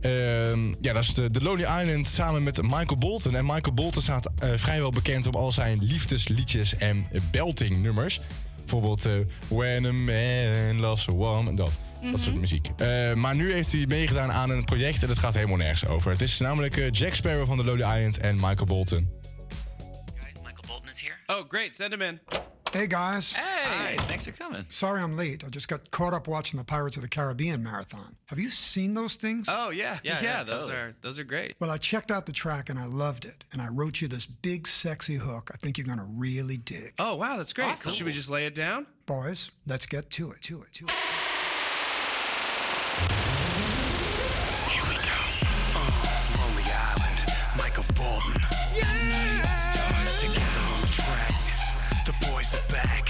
[0.01, 3.37] Ehm, ja, dat is de, de Lonely Island samen met Michael Bolton.
[3.37, 8.21] En Michael Bolton staat eh, vrijwel bekend om al zijn liefdesliedjes en belting nummers.
[8.57, 9.13] Bijvoorbeeld eh,
[9.49, 11.79] When a Man Loves a Woman, dat.
[12.11, 12.41] Dat soort Mhm.
[12.41, 12.69] muziek.
[12.77, 16.11] Eh, maar nu heeft hij meegedaan aan een project en dat gaat helemaal nergens over.
[16.11, 19.09] Het is namelijk Jack Sparrow van de Lonely Island en Michael Bolton.
[21.33, 21.75] Oh, great.
[21.75, 22.19] Send him in.
[22.73, 23.33] Hey guys.
[23.33, 24.67] Hey, Hi, thanks for coming.
[24.69, 25.45] Sorry I'm late.
[25.45, 28.17] I just got caught up watching the Pirates of the Caribbean marathon.
[28.27, 29.47] Have you seen those things?
[29.49, 30.79] Oh yeah, yeah, Yeah, those totally.
[30.79, 31.55] are those are great.
[31.61, 33.45] Well, I checked out the track and I loved it.
[33.53, 36.95] And I wrote you this big, sexy hook I think you're going to really dig.
[36.99, 37.67] Oh, wow, that's great.
[37.67, 37.93] Awesome.
[37.93, 38.87] So Should we just lay it down?
[39.07, 40.91] Boys, let's get to it, to it, to it.
[52.51, 53.07] Back.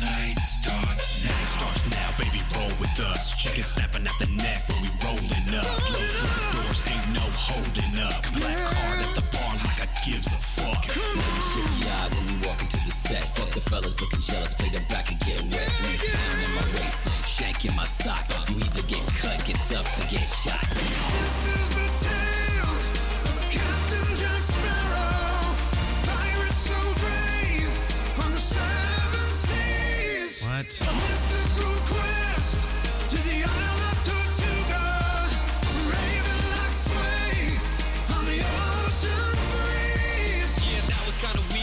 [0.00, 1.36] Night starts now.
[1.36, 2.40] It starts now, baby.
[2.56, 3.36] Roll with us.
[3.36, 5.68] Chicken snapping at the neck when we rolling up.
[5.84, 8.24] Blow through the doors, ain't no holding up.
[8.32, 10.80] Black card at the bar like I gives a fuck.
[10.88, 13.22] Maybe shitty eyed when we walk into the set.
[13.36, 15.68] Fuck the fellas looking jealous, play the back and get wet.
[15.68, 18.24] Pound in my waist, shank in my sock.
[18.48, 20.67] You either get cut, get stuffed, or get shot.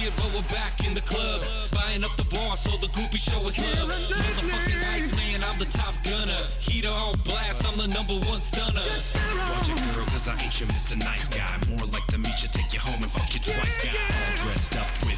[0.05, 1.41] Weird, but we're back in the club.
[1.71, 3.89] Buying up the bar so the groupie show us love.
[3.89, 6.37] Motherfucking ice man, I'm the top gunner.
[6.59, 8.79] Heater on blast, I'm the number one stunner.
[8.79, 10.97] Watch it, girl, cause I ain't your Mr.
[10.97, 11.57] Nice Guy.
[11.69, 14.44] More like to meet you, take you home and fuck you twice, guy.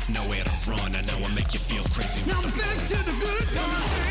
[0.09, 0.95] Nowhere to run.
[0.95, 2.21] I know I make you feel crazy.
[2.27, 4.06] Now back to the good times.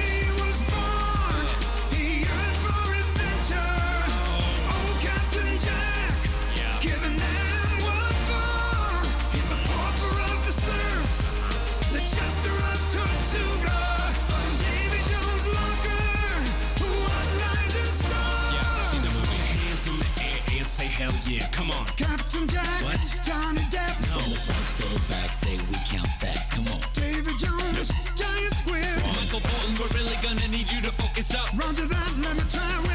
[20.96, 21.46] Hell yeah.
[21.52, 21.84] Come on.
[21.96, 23.00] Captain Jack, What?
[23.22, 26.50] Johnny Depp, From the front to the back, say we count stacks.
[26.50, 26.80] Come on.
[26.94, 28.96] David Jones, Giant Squid.
[29.04, 31.48] Michael Bolton, we're really gonna need you to focus up.
[31.52, 32.85] Roger that, let me try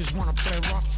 [0.00, 0.89] cockroaches wanna play rough?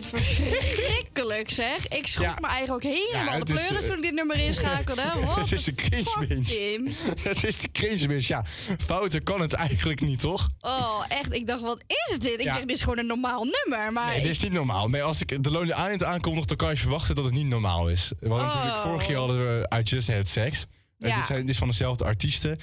[0.00, 1.88] Dit verschrikkelijk, zeg.
[1.88, 2.34] Ik schrok Ja.
[2.40, 5.02] me eigenlijk ook helemaal Ja, de pleuris eh, toen ik dit nummer inschakelde.
[5.26, 6.90] Wat Het is de cringe?
[7.22, 8.14] Het is de cringe.
[8.26, 8.44] Ja,
[8.86, 10.48] fouten kan het eigenlijk niet, toch?
[10.60, 11.32] Oh, echt.
[11.34, 12.32] Ik dacht, wat is dit?
[12.38, 12.52] Ik Ja.
[12.54, 13.92] dacht, dit is gewoon een normaal nummer.
[13.92, 14.88] Maar Nee, dit is niet normaal.
[14.88, 17.88] Nee, als ik de Lonely Island aankondig, dan kan je verwachten dat het niet normaal
[17.88, 18.12] is.
[18.20, 18.44] Hadden Oh.
[18.54, 20.66] natuurlijk vorig jaar hadden we I Just Had Sex.
[20.98, 22.58] Eh, dit, zijn, dit is van dezelfde artiesten.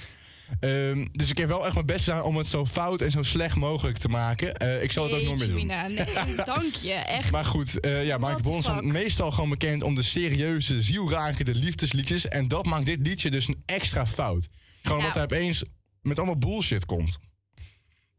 [0.60, 3.22] Ehm, dus ik heb wel echt mijn best gedaan om het zo fout en zo
[3.22, 4.54] slecht mogelijk te maken.
[4.56, 5.66] Eh, ik zal het ook nog meer doen.
[5.66, 6.92] Nee, dank je.
[6.92, 7.30] Echt.
[7.30, 12.28] Maar goed, eh ja, Bolton the is meestal gewoon bekend om de serieuze, zielrakende liefdesliedjes.
[12.28, 14.48] En dat maakt dit liedje dus een extra fout.
[14.82, 15.04] Gewoon Ja.
[15.06, 15.64] omdat hij opeens
[16.02, 17.18] met allemaal bullshit komt.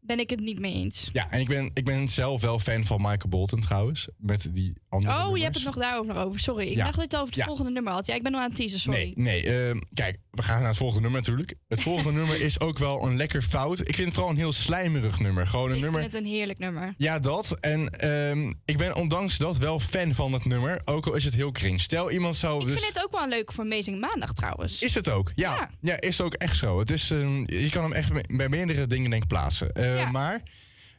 [0.08, 1.08] Ben ik het niet mee eens.
[1.12, 4.08] Ja, en ik ben, ik ben zelf wel fan van Michael Bolton trouwens.
[4.16, 6.40] Met die andere Oh, je hebt het nog daarover over.
[6.40, 6.66] Sorry.
[6.66, 6.84] Ik Ja.
[6.84, 7.44] dacht dat je het over het Ja.
[7.44, 8.06] volgende nummer had.
[8.06, 9.12] Ja, ik ben nog aan het teasen, sorry.
[9.16, 9.68] Nee, nee.
[9.68, 11.54] ehm, kijk, we gaan naar het volgende nummer natuurlijk.
[11.68, 13.78] Het volgende nummer is ook wel een lekker fout.
[13.80, 15.46] Ik vind het vooral een heel slijmerig nummer.
[15.46, 16.00] Gewoon een ik nummer...
[16.00, 16.94] vind het een heerlijk nummer.
[16.96, 17.56] Ja, dat.
[17.60, 20.80] En ehm, ik ben ondanks dat wel fan van het nummer.
[20.84, 21.78] Ook al is het heel cringe.
[21.78, 22.80] Stel, iemand zou Ik dus...
[22.82, 24.82] vind het ook wel een leuke voor Amazing Maandag trouwens.
[24.82, 25.32] Is het ook?
[25.34, 25.70] Ja.
[25.80, 26.00] ja.
[26.00, 26.78] is ook echt zo.
[26.78, 29.72] Het is, ehm, je kan hem echt bij- meerdere dingen denk ik plaatsen.
[29.98, 30.10] Ja.
[30.10, 30.42] Maar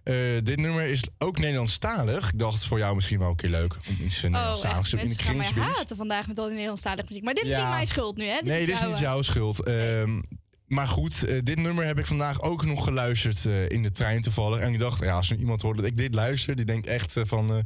[0.04, 2.32] eh, dit nummer is ook Nederlandstalig.
[2.32, 4.98] Ik dacht voor jou misschien wel een keer leuk om iets uh, Oh, Nederlandstaligs te
[4.98, 7.24] in de gaan mij haten vandaag met al die Nederlandstalige muziek.
[7.24, 7.62] Maar dit is Ja.
[7.62, 8.36] niet mijn schuld nu, hè?
[8.36, 9.64] Dit Nee, dit is niet jouw, jouw schuld.
[9.64, 10.22] Ehm,
[10.66, 14.22] maar goed, eh, dit nummer heb ik vandaag ook nog geluisterd eh, in de trein
[14.22, 14.60] toevallig.
[14.60, 17.18] En ik dacht, ja, als er iemand hoort dat ik dit luister, die denkt echt
[17.18, 17.60] eh, van, eh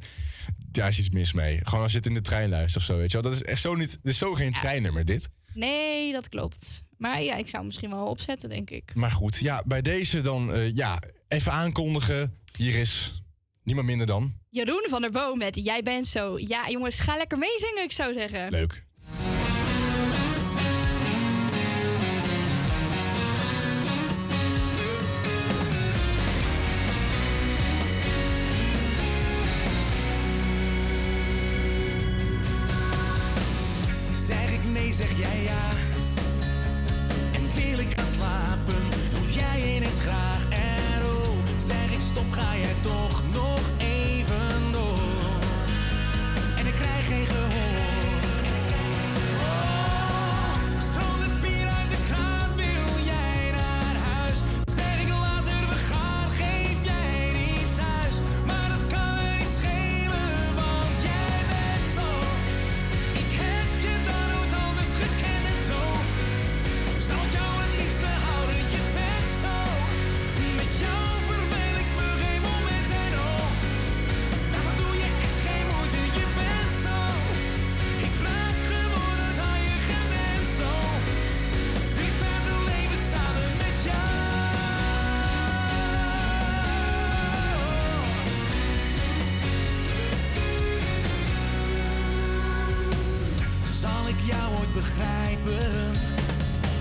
[0.71, 1.59] daar is iets mis mee.
[1.63, 3.31] Gewoon als je het in de trein luistert of zo, weet je wel.
[3.31, 5.29] Dat is echt zo niet, dit is zo geen treinnummer, dit.
[5.53, 6.83] Nee, dat klopt.
[6.97, 8.91] Maar ja, ik zou hem misschien wel opzetten, denk ik.
[8.95, 10.99] Maar goed, ja, bij deze dan, eh, ja,
[11.33, 12.37] even aankondigen.
[12.57, 13.23] Hier is
[13.63, 14.33] niemand minder dan.
[14.49, 16.39] Jeroen van der Boom met Jij bent zo.
[16.39, 18.51] Ja, jongens, ga lekker meezingen, ik zou zeggen.
[18.51, 18.83] Leuk.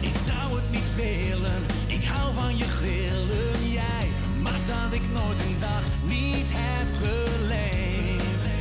[0.01, 3.70] Ik zou het niet willen, ik hou van je grillen.
[3.70, 4.07] Jij
[4.43, 8.55] maakt dat ik nooit een dag niet heb geleefd.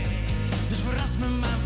[0.69, 1.59] Dus verras me maar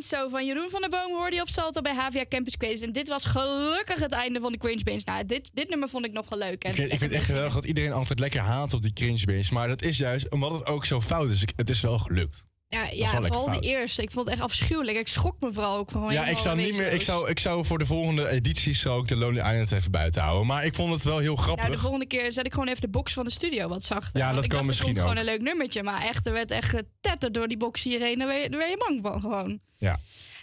[0.00, 2.82] Zo van Jeroen van der Boom hoorde je op Salto bij HVA Campus Quiz.
[2.82, 5.04] En dit was gelukkig het einde van de Cringe Bands.
[5.04, 6.64] Nou, dit, dit nummer vond ik nog wel leuk.
[6.64, 8.92] En Ik vind, ik vind het echt geweldig dat iedereen altijd lekker haat op die
[8.92, 9.54] cringe base.
[9.54, 11.44] Maar dat is juist omdat het ook zo fout is.
[11.56, 12.44] Het is wel gelukt.
[12.72, 14.02] Ja, ja vooral de eerste.
[14.02, 14.98] Ik vond het echt afschuwelijk.
[14.98, 17.64] Ik schrok me vooral ook gewoon Ja, ik zou, niet meer, ik, zou, ik zou
[17.64, 20.46] voor de volgende edities zou ik de Lonely Island even buiten houden.
[20.46, 21.64] Maar ik vond het wel heel grappig.
[21.64, 24.20] Nou, de volgende keer zet ik gewoon even de box van de studio wat zachter.
[24.20, 25.28] Ja, dat ik kan dacht, misschien komt gewoon ook.
[25.28, 25.82] een leuk nummertje.
[25.82, 28.18] Maar echt, er werd echt getetterd door die box hierheen.
[28.18, 29.60] Daar ben je, daar ben je bang van gewoon.
[29.78, 29.98] Ja.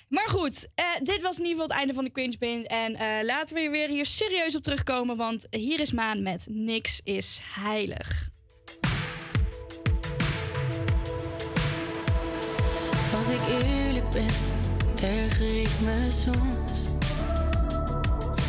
[0.10, 2.68] Maar goed, eh, dit was in ieder geval het einde van de Cringe.
[2.68, 5.18] En eh, laten we weer hier serieus op terugkomen.
[5.18, 8.30] Want hier is Maan met Niks is heilig.
[13.30, 14.34] Ik eerlijk ben,
[15.10, 16.88] erger ik me soms.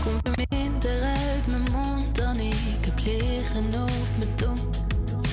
[0.04, 4.58] Komt er minder uit mijn mond dan ik heb liggen op mijn tong.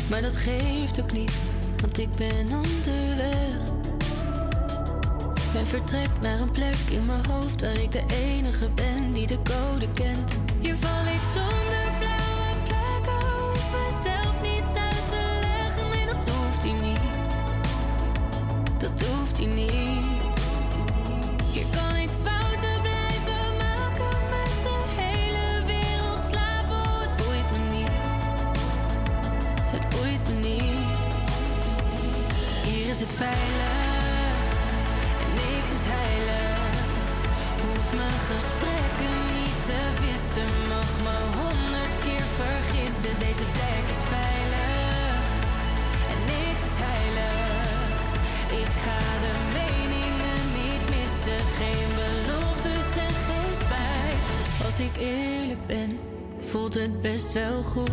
[0.10, 1.32] Maar dat geeft ook niet,
[1.82, 3.76] want ik ben onderweg.
[5.54, 9.38] Ben vertrek naar een plek in mijn hoofd waar ik de enige ben die de
[9.44, 10.38] code kent.
[10.60, 14.27] Hier val ik zonder blauwe plekken, hoef mezelf
[19.38, 20.07] dat hoeft
[57.76, 57.86] Om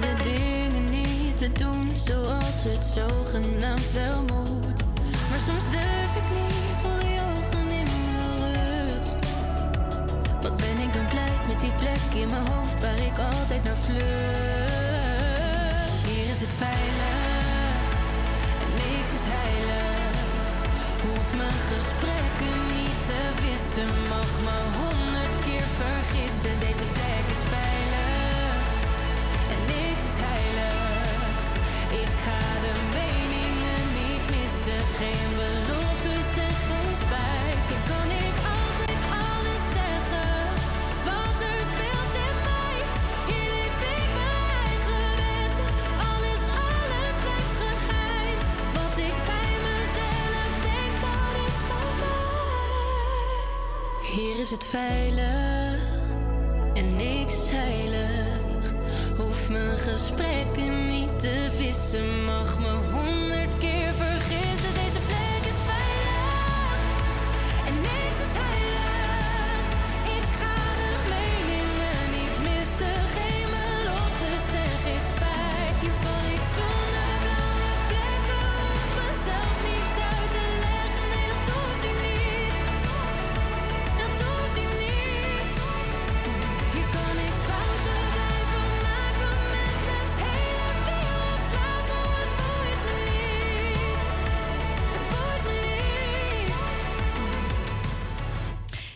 [0.00, 4.82] de dingen niet te doen zoals het zogenaamd wel moet.
[5.30, 9.06] Maar soms durf ik niet, voel die ogen in mijn rug.
[10.42, 13.76] Wat ben ik dan blij met die plek in mijn hoofd waar ik altijd naar
[13.86, 14.02] vlucht.
[16.08, 17.82] Hier is het veilig
[18.64, 20.16] en niks is heilig.
[21.04, 26.54] Hoef mijn gesprekken niet te wissen, mag me honderd keer vergissen.
[26.66, 26.86] Deze
[32.02, 37.64] Ik ga de meningen niet missen, geen beloftes en geen spijt.
[37.70, 40.36] Dan kan ik altijd alles zeggen
[41.08, 42.76] wat er speelt in mij.
[43.30, 45.70] Hier leef ik mijn eigen wetten,
[46.10, 48.38] alles, alles blijft geheim.
[48.76, 50.94] Wat ik bij mezelf denk,
[54.22, 55.82] dat is het veilig
[56.74, 58.72] en niks is heilig.
[59.16, 60.93] Hoef mijn gesprekken niet
[61.94, 62.43] te vissen,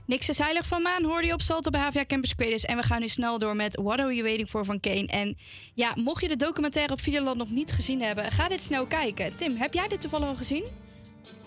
[0.08, 2.64] Niks is heilig van Maan hoorde je op Salto bij HVA Campus Creators.
[2.64, 5.06] En we gaan nu snel door met What Are You Waiting For van Kane.
[5.06, 5.36] En
[5.74, 9.34] ja, mocht je de documentaire op Videoland nog niet gezien hebben, ga dit snel kijken.
[9.34, 10.64] Tim, heb jij dit toevallig al gezien?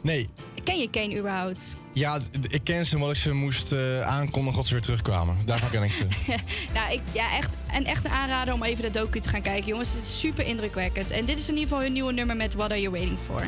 [0.01, 0.29] Nee,
[0.63, 1.75] Ken je Kane überhaupt?
[1.93, 2.19] ja,
[2.49, 5.37] ik ken ze omdat ik ze moest eh, aankondigen dat ze weer terugkwamen.
[5.45, 6.07] Daarvan ken ik ze.
[6.73, 9.67] nou, ik, ja, echt, en echt een aanrader om even de docu te gaan kijken,
[9.67, 9.93] jongens.
[9.93, 11.11] Het is super indrukwekkend.
[11.11, 13.47] En dit is in ieder geval hun nieuwe nummer met What Are You Waiting For.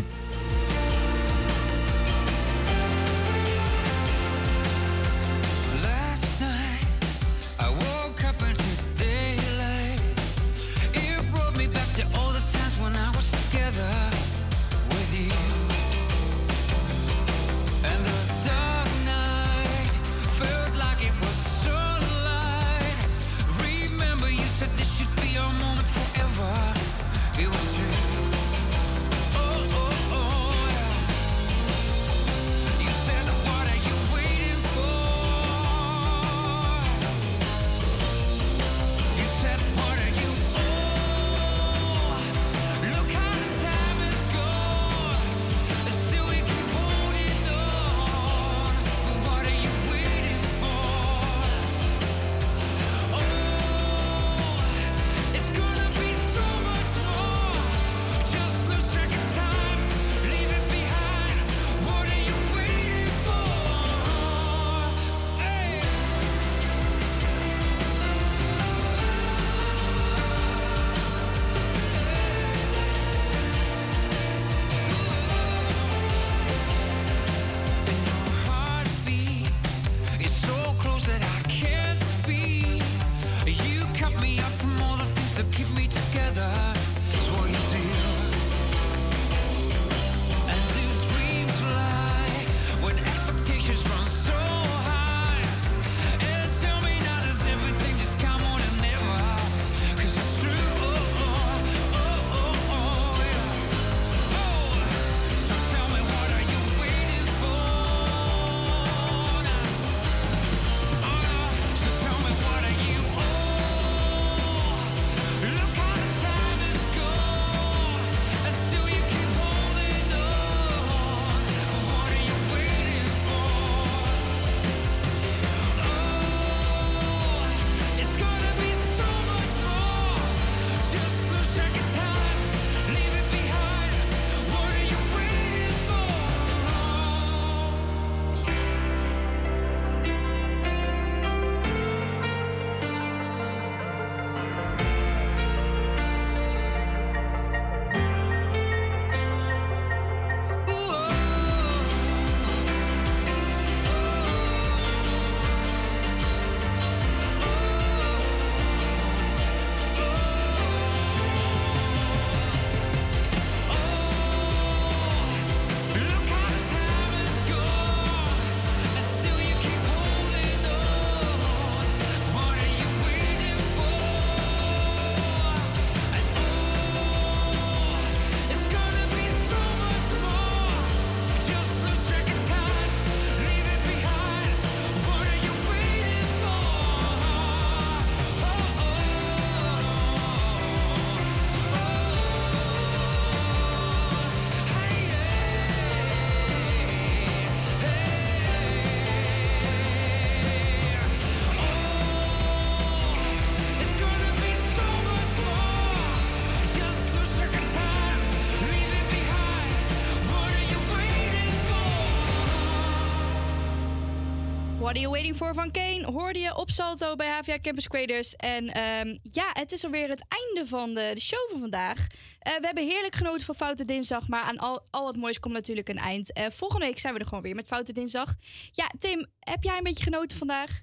[214.93, 216.11] What are you waiting for van Kane?
[216.11, 218.35] Hoorde je op Salto bij HVA Campus Creators.
[218.35, 222.07] En ehm, ja, het is alweer het einde van de, de show van vandaag.
[222.39, 224.27] Eh, we hebben heerlijk genoten van Foute Dinsdag.
[224.27, 226.33] Maar aan al, al wat moois komt natuurlijk een eind.
[226.33, 228.35] Eh, volgende week zijn we er gewoon weer met Foute Dinsdag.
[228.71, 230.81] Ja, Tim, heb jij een beetje genoten vandaag?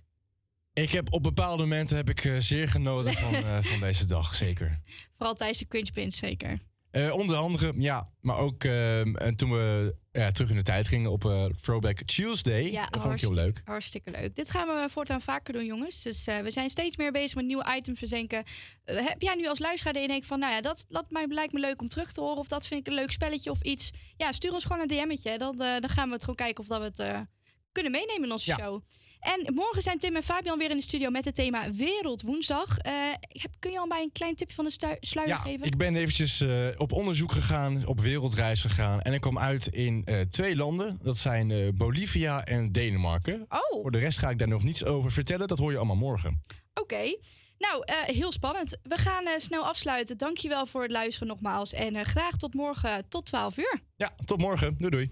[0.73, 3.35] Ik heb op bepaalde momenten heb ik eh, zeer genoten van,
[3.71, 4.81] van deze dag, zeker.
[5.17, 6.59] Vooral tijdens de Cringe Pins, zeker.
[7.13, 11.11] Onder andere, ja, maar ook ehm, en toen we ja, terug in de tijd gingen
[11.11, 12.71] op eh, Throwback Tuesday.
[12.71, 13.61] Ja, dat vond ik heel leuk.
[13.65, 14.37] Hartstikke leuk.
[14.37, 16.03] Dit gaan we voortaan vaker doen, jongens.
[16.03, 18.45] Dus eh, we zijn steeds meer bezig met nieuwe items verzenken.
[18.85, 20.39] Heb jij nu als luisteraar je denkt van...
[20.39, 22.39] nou ja, dat, dat mij, lijkt me leuk om terug te horen...
[22.39, 23.91] of dat vind ik een leuk spelletje of iets...
[24.17, 25.39] ja, stuur ons gewoon een DM'tje.
[25.39, 27.27] Dan, dan gaan we het gewoon kijken of dat we het
[27.73, 28.57] kunnen meenemen in onze Ja.
[28.57, 28.83] show.
[29.21, 31.11] En morgen zijn Tim en Fabian weer in de studio...
[31.11, 32.79] met het thema Wereldwoensdag.
[32.79, 32.95] Eh,
[33.59, 35.67] kun je al mij een klein tipje van de sluier Ja, geven?
[35.67, 39.01] ik ben eventjes eh, op onderzoek gegaan, op wereldreis gegaan.
[39.01, 40.99] En ik kwam uit in eh, twee landen.
[41.03, 43.47] Dat zijn Bolivia en Denemarken.
[43.49, 43.83] Oh.
[43.83, 45.49] Voor de rest ga ik daar nog niets over vertellen.
[45.49, 46.43] Dat hoor je allemaal morgen.
[46.75, 47.17] Oké.
[47.59, 48.79] Nou, heel spannend.
[48.83, 50.19] We gaan snel afsluiten.
[50.19, 51.73] Dankjewel voor het luisteren nogmaals.
[51.73, 53.81] En graag tot morgen tot 12 uur.
[53.97, 54.77] Ja, tot morgen.
[54.79, 55.11] Doei doei.